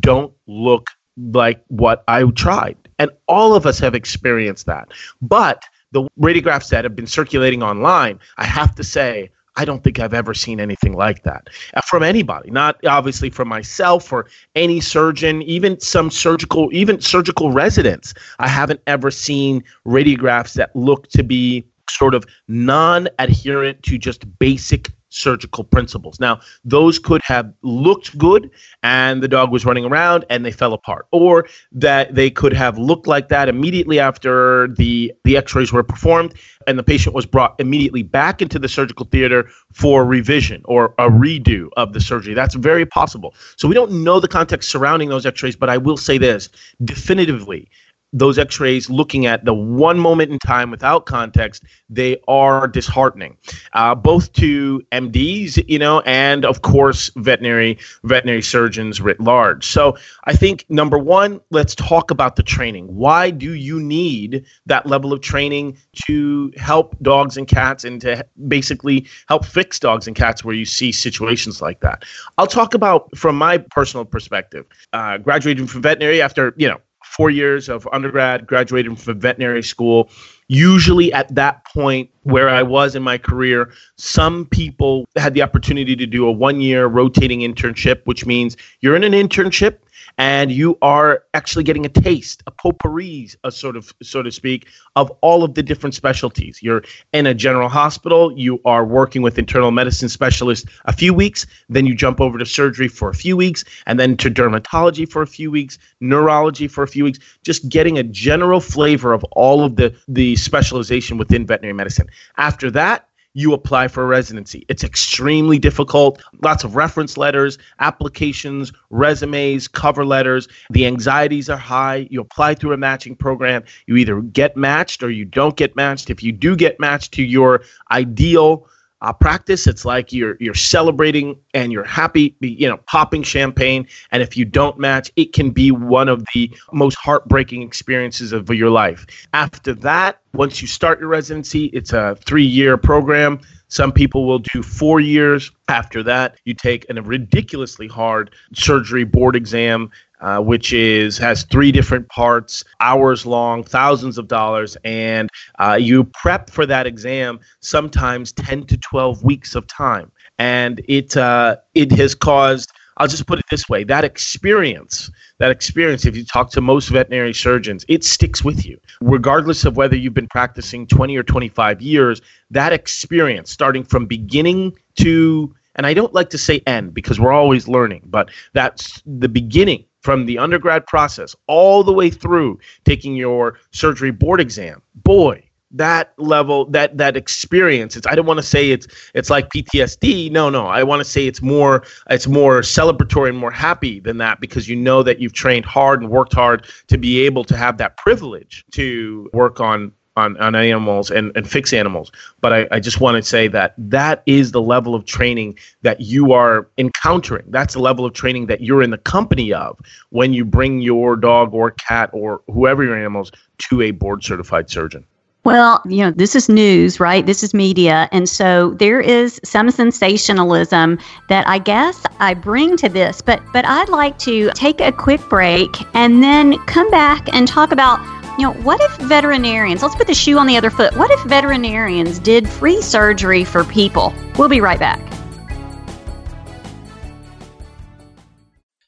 don't 0.00 0.32
look 0.46 0.86
like 1.16 1.62
what 1.68 2.04
I 2.08 2.24
tried. 2.24 2.76
And 2.98 3.10
all 3.28 3.54
of 3.54 3.66
us 3.66 3.78
have 3.78 3.94
experienced 3.94 4.66
that. 4.66 4.88
But 5.20 5.62
the 5.92 6.08
radiographs 6.18 6.68
that 6.70 6.84
have 6.84 6.96
been 6.96 7.06
circulating 7.06 7.62
online, 7.62 8.18
I 8.38 8.44
have 8.44 8.74
to 8.76 8.84
say, 8.84 9.30
I 9.56 9.64
don't 9.66 9.84
think 9.84 10.00
I've 10.00 10.14
ever 10.14 10.32
seen 10.32 10.60
anything 10.60 10.94
like 10.94 11.24
that 11.24 11.48
uh, 11.74 11.82
from 11.82 12.02
anybody. 12.02 12.50
Not 12.50 12.82
obviously 12.86 13.28
from 13.28 13.48
myself 13.48 14.10
or 14.12 14.26
any 14.54 14.80
surgeon, 14.80 15.42
even 15.42 15.78
some 15.78 16.10
surgical, 16.10 16.70
even 16.72 17.00
surgical 17.00 17.50
residents. 17.50 18.14
I 18.38 18.48
haven't 18.48 18.80
ever 18.86 19.10
seen 19.10 19.62
radiographs 19.86 20.54
that 20.54 20.74
look 20.74 21.08
to 21.08 21.22
be 21.22 21.66
sort 21.90 22.14
of 22.14 22.24
non-adherent 22.48 23.82
to 23.82 23.98
just 23.98 24.38
basic 24.38 24.90
surgical 25.12 25.64
principles. 25.64 26.18
Now, 26.18 26.40
those 26.64 26.98
could 26.98 27.20
have 27.24 27.52
looked 27.62 28.16
good 28.18 28.50
and 28.82 29.22
the 29.22 29.28
dog 29.28 29.50
was 29.52 29.64
running 29.64 29.84
around 29.84 30.24
and 30.30 30.44
they 30.44 30.52
fell 30.52 30.72
apart, 30.72 31.06
or 31.12 31.46
that 31.72 32.14
they 32.14 32.30
could 32.30 32.52
have 32.52 32.78
looked 32.78 33.06
like 33.06 33.28
that 33.28 33.48
immediately 33.48 34.00
after 34.00 34.68
the, 34.68 35.12
the 35.24 35.36
x 35.36 35.54
rays 35.54 35.72
were 35.72 35.82
performed 35.82 36.34
and 36.66 36.78
the 36.78 36.82
patient 36.82 37.14
was 37.14 37.26
brought 37.26 37.54
immediately 37.58 38.02
back 38.02 38.40
into 38.40 38.58
the 38.58 38.68
surgical 38.68 39.06
theater 39.06 39.48
for 39.72 40.04
revision 40.04 40.62
or 40.64 40.94
a 40.98 41.08
redo 41.08 41.68
of 41.76 41.92
the 41.92 42.00
surgery. 42.00 42.34
That's 42.34 42.54
very 42.54 42.86
possible. 42.86 43.34
So 43.56 43.68
we 43.68 43.74
don't 43.74 44.04
know 44.04 44.20
the 44.20 44.28
context 44.28 44.70
surrounding 44.70 45.08
those 45.08 45.26
x 45.26 45.42
rays, 45.42 45.56
but 45.56 45.68
I 45.68 45.76
will 45.76 45.96
say 45.96 46.18
this 46.18 46.48
definitively 46.84 47.68
those 48.12 48.38
x-rays 48.38 48.90
looking 48.90 49.26
at 49.26 49.44
the 49.44 49.54
one 49.54 49.98
moment 49.98 50.30
in 50.30 50.38
time 50.38 50.70
without 50.70 51.06
context 51.06 51.64
they 51.88 52.16
are 52.28 52.68
disheartening. 52.68 53.36
Uh, 53.72 53.94
both 53.94 54.32
to 54.32 54.80
mds 54.92 55.62
you 55.68 55.78
know 55.78 56.00
and 56.00 56.44
of 56.44 56.62
course 56.62 57.10
veterinary 57.16 57.78
veterinary 58.04 58.42
surgeons 58.42 59.00
writ 59.00 59.20
large. 59.20 59.66
So 59.66 59.96
i 60.24 60.32
think 60.32 60.64
number 60.68 60.98
one 60.98 61.40
let's 61.50 61.74
talk 61.74 62.10
about 62.10 62.36
the 62.36 62.42
training. 62.42 62.86
Why 62.94 63.30
do 63.30 63.54
you 63.54 63.80
need 63.80 64.44
that 64.66 64.86
level 64.86 65.12
of 65.12 65.20
training 65.20 65.78
to 66.06 66.52
help 66.56 66.96
dogs 67.02 67.36
and 67.36 67.46
cats 67.46 67.84
and 67.84 68.00
to 68.02 68.24
basically 68.48 69.06
help 69.28 69.44
fix 69.44 69.78
dogs 69.78 70.06
and 70.06 70.16
cats 70.16 70.44
where 70.44 70.54
you 70.54 70.64
see 70.64 70.92
situations 70.92 71.60
like 71.62 71.80
that? 71.80 72.04
I'll 72.38 72.46
talk 72.46 72.74
about 72.74 73.16
from 73.16 73.36
my 73.36 73.58
personal 73.58 74.04
perspective. 74.04 74.66
Uh, 74.92 75.18
graduating 75.18 75.66
from 75.66 75.82
veterinary 75.82 76.20
after 76.20 76.54
you 76.56 76.68
know 76.68 76.80
four 77.12 77.28
years 77.30 77.68
of 77.68 77.86
undergrad, 77.92 78.46
graduated 78.46 78.98
from 78.98 79.20
veterinary 79.20 79.62
school. 79.62 80.10
Usually, 80.48 81.12
at 81.12 81.34
that 81.34 81.64
point 81.66 82.10
where 82.22 82.48
I 82.48 82.62
was 82.62 82.94
in 82.94 83.02
my 83.02 83.18
career, 83.18 83.70
some 83.96 84.46
people 84.46 85.06
had 85.16 85.34
the 85.34 85.42
opportunity 85.42 85.94
to 85.94 86.06
do 86.06 86.26
a 86.26 86.32
one 86.32 86.60
year 86.60 86.86
rotating 86.86 87.40
internship, 87.40 88.00
which 88.06 88.24
means 88.24 88.56
you're 88.80 88.96
in 88.96 89.04
an 89.04 89.12
internship 89.12 89.78
and 90.18 90.52
you 90.52 90.78
are 90.82 91.24
actually 91.34 91.64
getting 91.64 91.86
a 91.86 91.88
taste, 91.88 92.42
a 92.46 92.50
potpourri, 92.50 93.30
a 93.44 93.50
sort 93.50 93.76
of, 93.76 93.92
so 94.02 94.22
to 94.22 94.30
speak, 94.30 94.68
of 94.96 95.10
all 95.20 95.42
of 95.44 95.54
the 95.54 95.62
different 95.62 95.94
specialties. 95.94 96.62
You're 96.62 96.82
in 97.12 97.26
a 97.26 97.34
general 97.34 97.68
hospital, 97.68 98.32
you 98.36 98.60
are 98.64 98.84
working 98.84 99.22
with 99.22 99.38
internal 99.38 99.70
medicine 99.70 100.08
specialists 100.08 100.68
a 100.84 100.92
few 100.92 101.14
weeks, 101.14 101.46
then 101.68 101.86
you 101.86 101.94
jump 101.94 102.20
over 102.20 102.38
to 102.38 102.46
surgery 102.46 102.88
for 102.88 103.08
a 103.08 103.14
few 103.14 103.36
weeks, 103.36 103.64
and 103.86 103.98
then 103.98 104.16
to 104.18 104.30
dermatology 104.30 105.08
for 105.08 105.22
a 105.22 105.26
few 105.26 105.50
weeks, 105.50 105.78
neurology 106.00 106.68
for 106.68 106.82
a 106.82 106.88
few 106.88 107.04
weeks, 107.04 107.18
just 107.44 107.68
getting 107.68 107.98
a 107.98 108.02
general 108.02 108.60
flavor 108.60 109.12
of 109.12 109.24
all 109.32 109.64
of 109.64 109.76
the 109.76 109.94
the 110.08 110.36
specialization 110.36 111.18
within 111.18 111.46
veterinary 111.46 111.74
medicine. 111.74 112.08
After 112.36 112.70
that, 112.72 113.08
you 113.34 113.52
apply 113.52 113.88
for 113.88 114.02
a 114.02 114.06
residency. 114.06 114.64
It's 114.68 114.84
extremely 114.84 115.58
difficult. 115.58 116.22
Lots 116.42 116.64
of 116.64 116.76
reference 116.76 117.16
letters, 117.16 117.58
applications, 117.80 118.72
resumes, 118.90 119.68
cover 119.68 120.04
letters. 120.04 120.48
The 120.70 120.86
anxieties 120.86 121.48
are 121.48 121.56
high. 121.56 122.06
You 122.10 122.20
apply 122.20 122.54
through 122.54 122.72
a 122.72 122.76
matching 122.76 123.16
program. 123.16 123.64
You 123.86 123.96
either 123.96 124.20
get 124.20 124.56
matched 124.56 125.02
or 125.02 125.10
you 125.10 125.24
don't 125.24 125.56
get 125.56 125.74
matched. 125.76 126.10
If 126.10 126.22
you 126.22 126.32
do 126.32 126.56
get 126.56 126.78
matched 126.78 127.12
to 127.12 127.22
your 127.22 127.62
ideal 127.90 128.68
uh, 129.02 129.12
practice. 129.12 129.66
It's 129.66 129.84
like 129.84 130.12
you're 130.12 130.36
you're 130.40 130.54
celebrating 130.54 131.38
and 131.54 131.72
you're 131.72 131.84
happy, 131.84 132.36
you 132.40 132.68
know, 132.68 132.78
popping 132.86 133.22
champagne. 133.22 133.86
And 134.12 134.22
if 134.22 134.36
you 134.36 134.44
don't 134.44 134.78
match, 134.78 135.10
it 135.16 135.32
can 135.32 135.50
be 135.50 135.70
one 135.70 136.08
of 136.08 136.24
the 136.34 136.50
most 136.72 136.96
heartbreaking 136.96 137.62
experiences 137.62 138.32
of 138.32 138.48
your 138.48 138.70
life. 138.70 139.04
After 139.34 139.74
that, 139.74 140.20
once 140.34 140.62
you 140.62 140.68
start 140.68 141.00
your 141.00 141.08
residency, 141.08 141.66
it's 141.66 141.92
a 141.92 142.16
three 142.24 142.44
year 142.44 142.76
program. 142.76 143.40
Some 143.68 143.90
people 143.90 144.26
will 144.26 144.38
do 144.38 144.62
four 144.62 145.00
years. 145.00 145.50
After 145.68 146.02
that, 146.02 146.36
you 146.44 146.54
take 146.54 146.86
a 146.90 147.02
ridiculously 147.02 147.88
hard 147.88 148.34
surgery 148.52 149.04
board 149.04 149.34
exam 149.34 149.90
uh, 150.22 150.40
which 150.40 150.72
is 150.72 151.18
has 151.18 151.42
three 151.42 151.72
different 151.72 152.08
parts, 152.08 152.64
hours 152.80 153.26
long, 153.26 153.62
thousands 153.64 154.18
of 154.18 154.28
dollars, 154.28 154.76
and 154.84 155.28
uh, 155.58 155.76
you 155.78 156.04
prep 156.04 156.48
for 156.48 156.64
that 156.64 156.86
exam 156.86 157.40
sometimes 157.60 158.32
10 158.32 158.64
to 158.66 158.76
12 158.78 159.24
weeks 159.24 159.54
of 159.54 159.66
time, 159.66 160.10
and 160.38 160.80
it 160.88 161.16
uh, 161.16 161.56
it 161.74 161.90
has 161.92 162.14
caused. 162.14 162.70
I'll 162.98 163.08
just 163.08 163.26
put 163.26 163.40
it 163.40 163.44
this 163.50 163.68
way: 163.68 163.82
that 163.84 164.04
experience, 164.04 165.10
that 165.38 165.50
experience. 165.50 166.06
If 166.06 166.16
you 166.16 166.24
talk 166.24 166.52
to 166.52 166.60
most 166.60 166.88
veterinary 166.88 167.34
surgeons, 167.34 167.84
it 167.88 168.04
sticks 168.04 168.44
with 168.44 168.64
you, 168.64 168.78
regardless 169.00 169.64
of 169.64 169.76
whether 169.76 169.96
you've 169.96 170.14
been 170.14 170.28
practicing 170.28 170.86
20 170.86 171.16
or 171.16 171.24
25 171.24 171.82
years. 171.82 172.22
That 172.50 172.72
experience, 172.72 173.50
starting 173.50 173.82
from 173.82 174.06
beginning 174.06 174.76
to 175.00 175.52
and 175.74 175.86
I 175.86 175.94
don't 175.94 176.12
like 176.12 176.28
to 176.30 176.38
say 176.38 176.62
end 176.66 176.92
because 176.92 177.18
we're 177.18 177.32
always 177.32 177.66
learning, 177.66 178.02
but 178.04 178.30
that's 178.52 179.02
the 179.06 179.28
beginning 179.28 179.86
from 180.02 180.26
the 180.26 180.38
undergrad 180.38 180.86
process 180.86 181.34
all 181.46 181.82
the 181.82 181.92
way 181.92 182.10
through 182.10 182.58
taking 182.84 183.16
your 183.16 183.58
surgery 183.70 184.10
board 184.10 184.40
exam. 184.40 184.82
Boy, 184.96 185.42
that 185.72 186.12
level 186.18 186.66
that 186.66 186.98
that 186.98 187.16
experience 187.16 187.96
it's 187.96 188.06
i 188.06 188.14
don't 188.14 188.26
want 188.26 188.38
to 188.38 188.42
say 188.42 188.70
it's 188.70 188.86
it's 189.14 189.30
like 189.30 189.48
ptsd 189.48 190.30
no 190.30 190.50
no 190.50 190.66
i 190.66 190.82
want 190.82 191.00
to 191.00 191.04
say 191.04 191.26
it's 191.26 191.40
more 191.40 191.82
it's 192.10 192.26
more 192.26 192.60
celebratory 192.60 193.30
and 193.30 193.38
more 193.38 193.50
happy 193.50 193.98
than 193.98 194.18
that 194.18 194.38
because 194.38 194.68
you 194.68 194.76
know 194.76 195.02
that 195.02 195.18
you've 195.18 195.32
trained 195.32 195.64
hard 195.64 196.02
and 196.02 196.10
worked 196.10 196.34
hard 196.34 196.66
to 196.88 196.98
be 196.98 197.20
able 197.22 197.42
to 197.42 197.56
have 197.56 197.78
that 197.78 197.96
privilege 197.96 198.64
to 198.70 199.30
work 199.32 199.60
on 199.60 199.90
on, 200.16 200.36
on 200.38 200.54
animals 200.54 201.10
and, 201.10 201.32
and 201.36 201.48
fix 201.48 201.72
animals. 201.72 202.12
But 202.40 202.52
I, 202.52 202.68
I 202.70 202.80
just 202.80 203.00
want 203.00 203.16
to 203.16 203.22
say 203.22 203.48
that 203.48 203.74
that 203.78 204.22
is 204.26 204.52
the 204.52 204.62
level 204.62 204.94
of 204.94 205.04
training 205.04 205.58
that 205.82 206.00
you 206.00 206.32
are 206.32 206.68
encountering. 206.78 207.44
That's 207.48 207.74
the 207.74 207.80
level 207.80 208.04
of 208.04 208.12
training 208.12 208.46
that 208.46 208.60
you're 208.60 208.82
in 208.82 208.90
the 208.90 208.98
company 208.98 209.52
of 209.52 209.78
when 210.10 210.32
you 210.32 210.44
bring 210.44 210.80
your 210.80 211.16
dog 211.16 211.54
or 211.54 211.70
cat 211.72 212.10
or 212.12 212.42
whoever 212.48 212.84
your 212.84 212.96
animals 212.96 213.32
to 213.70 213.82
a 213.82 213.90
board 213.90 214.22
certified 214.22 214.68
surgeon. 214.68 215.04
Well, 215.44 215.82
you 215.86 215.98
know, 215.98 216.12
this 216.12 216.36
is 216.36 216.48
news, 216.48 217.00
right? 217.00 217.26
This 217.26 217.42
is 217.42 217.52
media. 217.52 218.08
And 218.12 218.28
so 218.28 218.74
there 218.74 219.00
is 219.00 219.40
some 219.42 219.72
sensationalism 219.72 221.00
that 221.28 221.48
I 221.48 221.58
guess 221.58 222.00
I 222.20 222.34
bring 222.34 222.76
to 222.76 222.88
this. 222.88 223.20
But 223.20 223.42
but 223.52 223.64
I'd 223.64 223.88
like 223.88 224.18
to 224.20 224.50
take 224.50 224.80
a 224.80 224.92
quick 224.92 225.20
break 225.28 225.68
and 225.94 226.22
then 226.22 226.58
come 226.66 226.88
back 226.92 227.28
and 227.34 227.48
talk 227.48 227.72
about 227.72 227.98
you 228.38 228.46
know, 228.46 228.52
what 228.62 228.80
if 228.80 228.96
veterinarians, 229.08 229.82
let's 229.82 229.94
put 229.94 230.06
the 230.06 230.14
shoe 230.14 230.38
on 230.38 230.46
the 230.46 230.56
other 230.56 230.70
foot, 230.70 230.96
what 230.96 231.10
if 231.10 231.22
veterinarians 231.24 232.18
did 232.18 232.48
free 232.48 232.80
surgery 232.80 233.44
for 233.44 233.64
people? 233.64 234.14
We'll 234.38 234.48
be 234.48 234.60
right 234.60 234.78
back. 234.78 235.00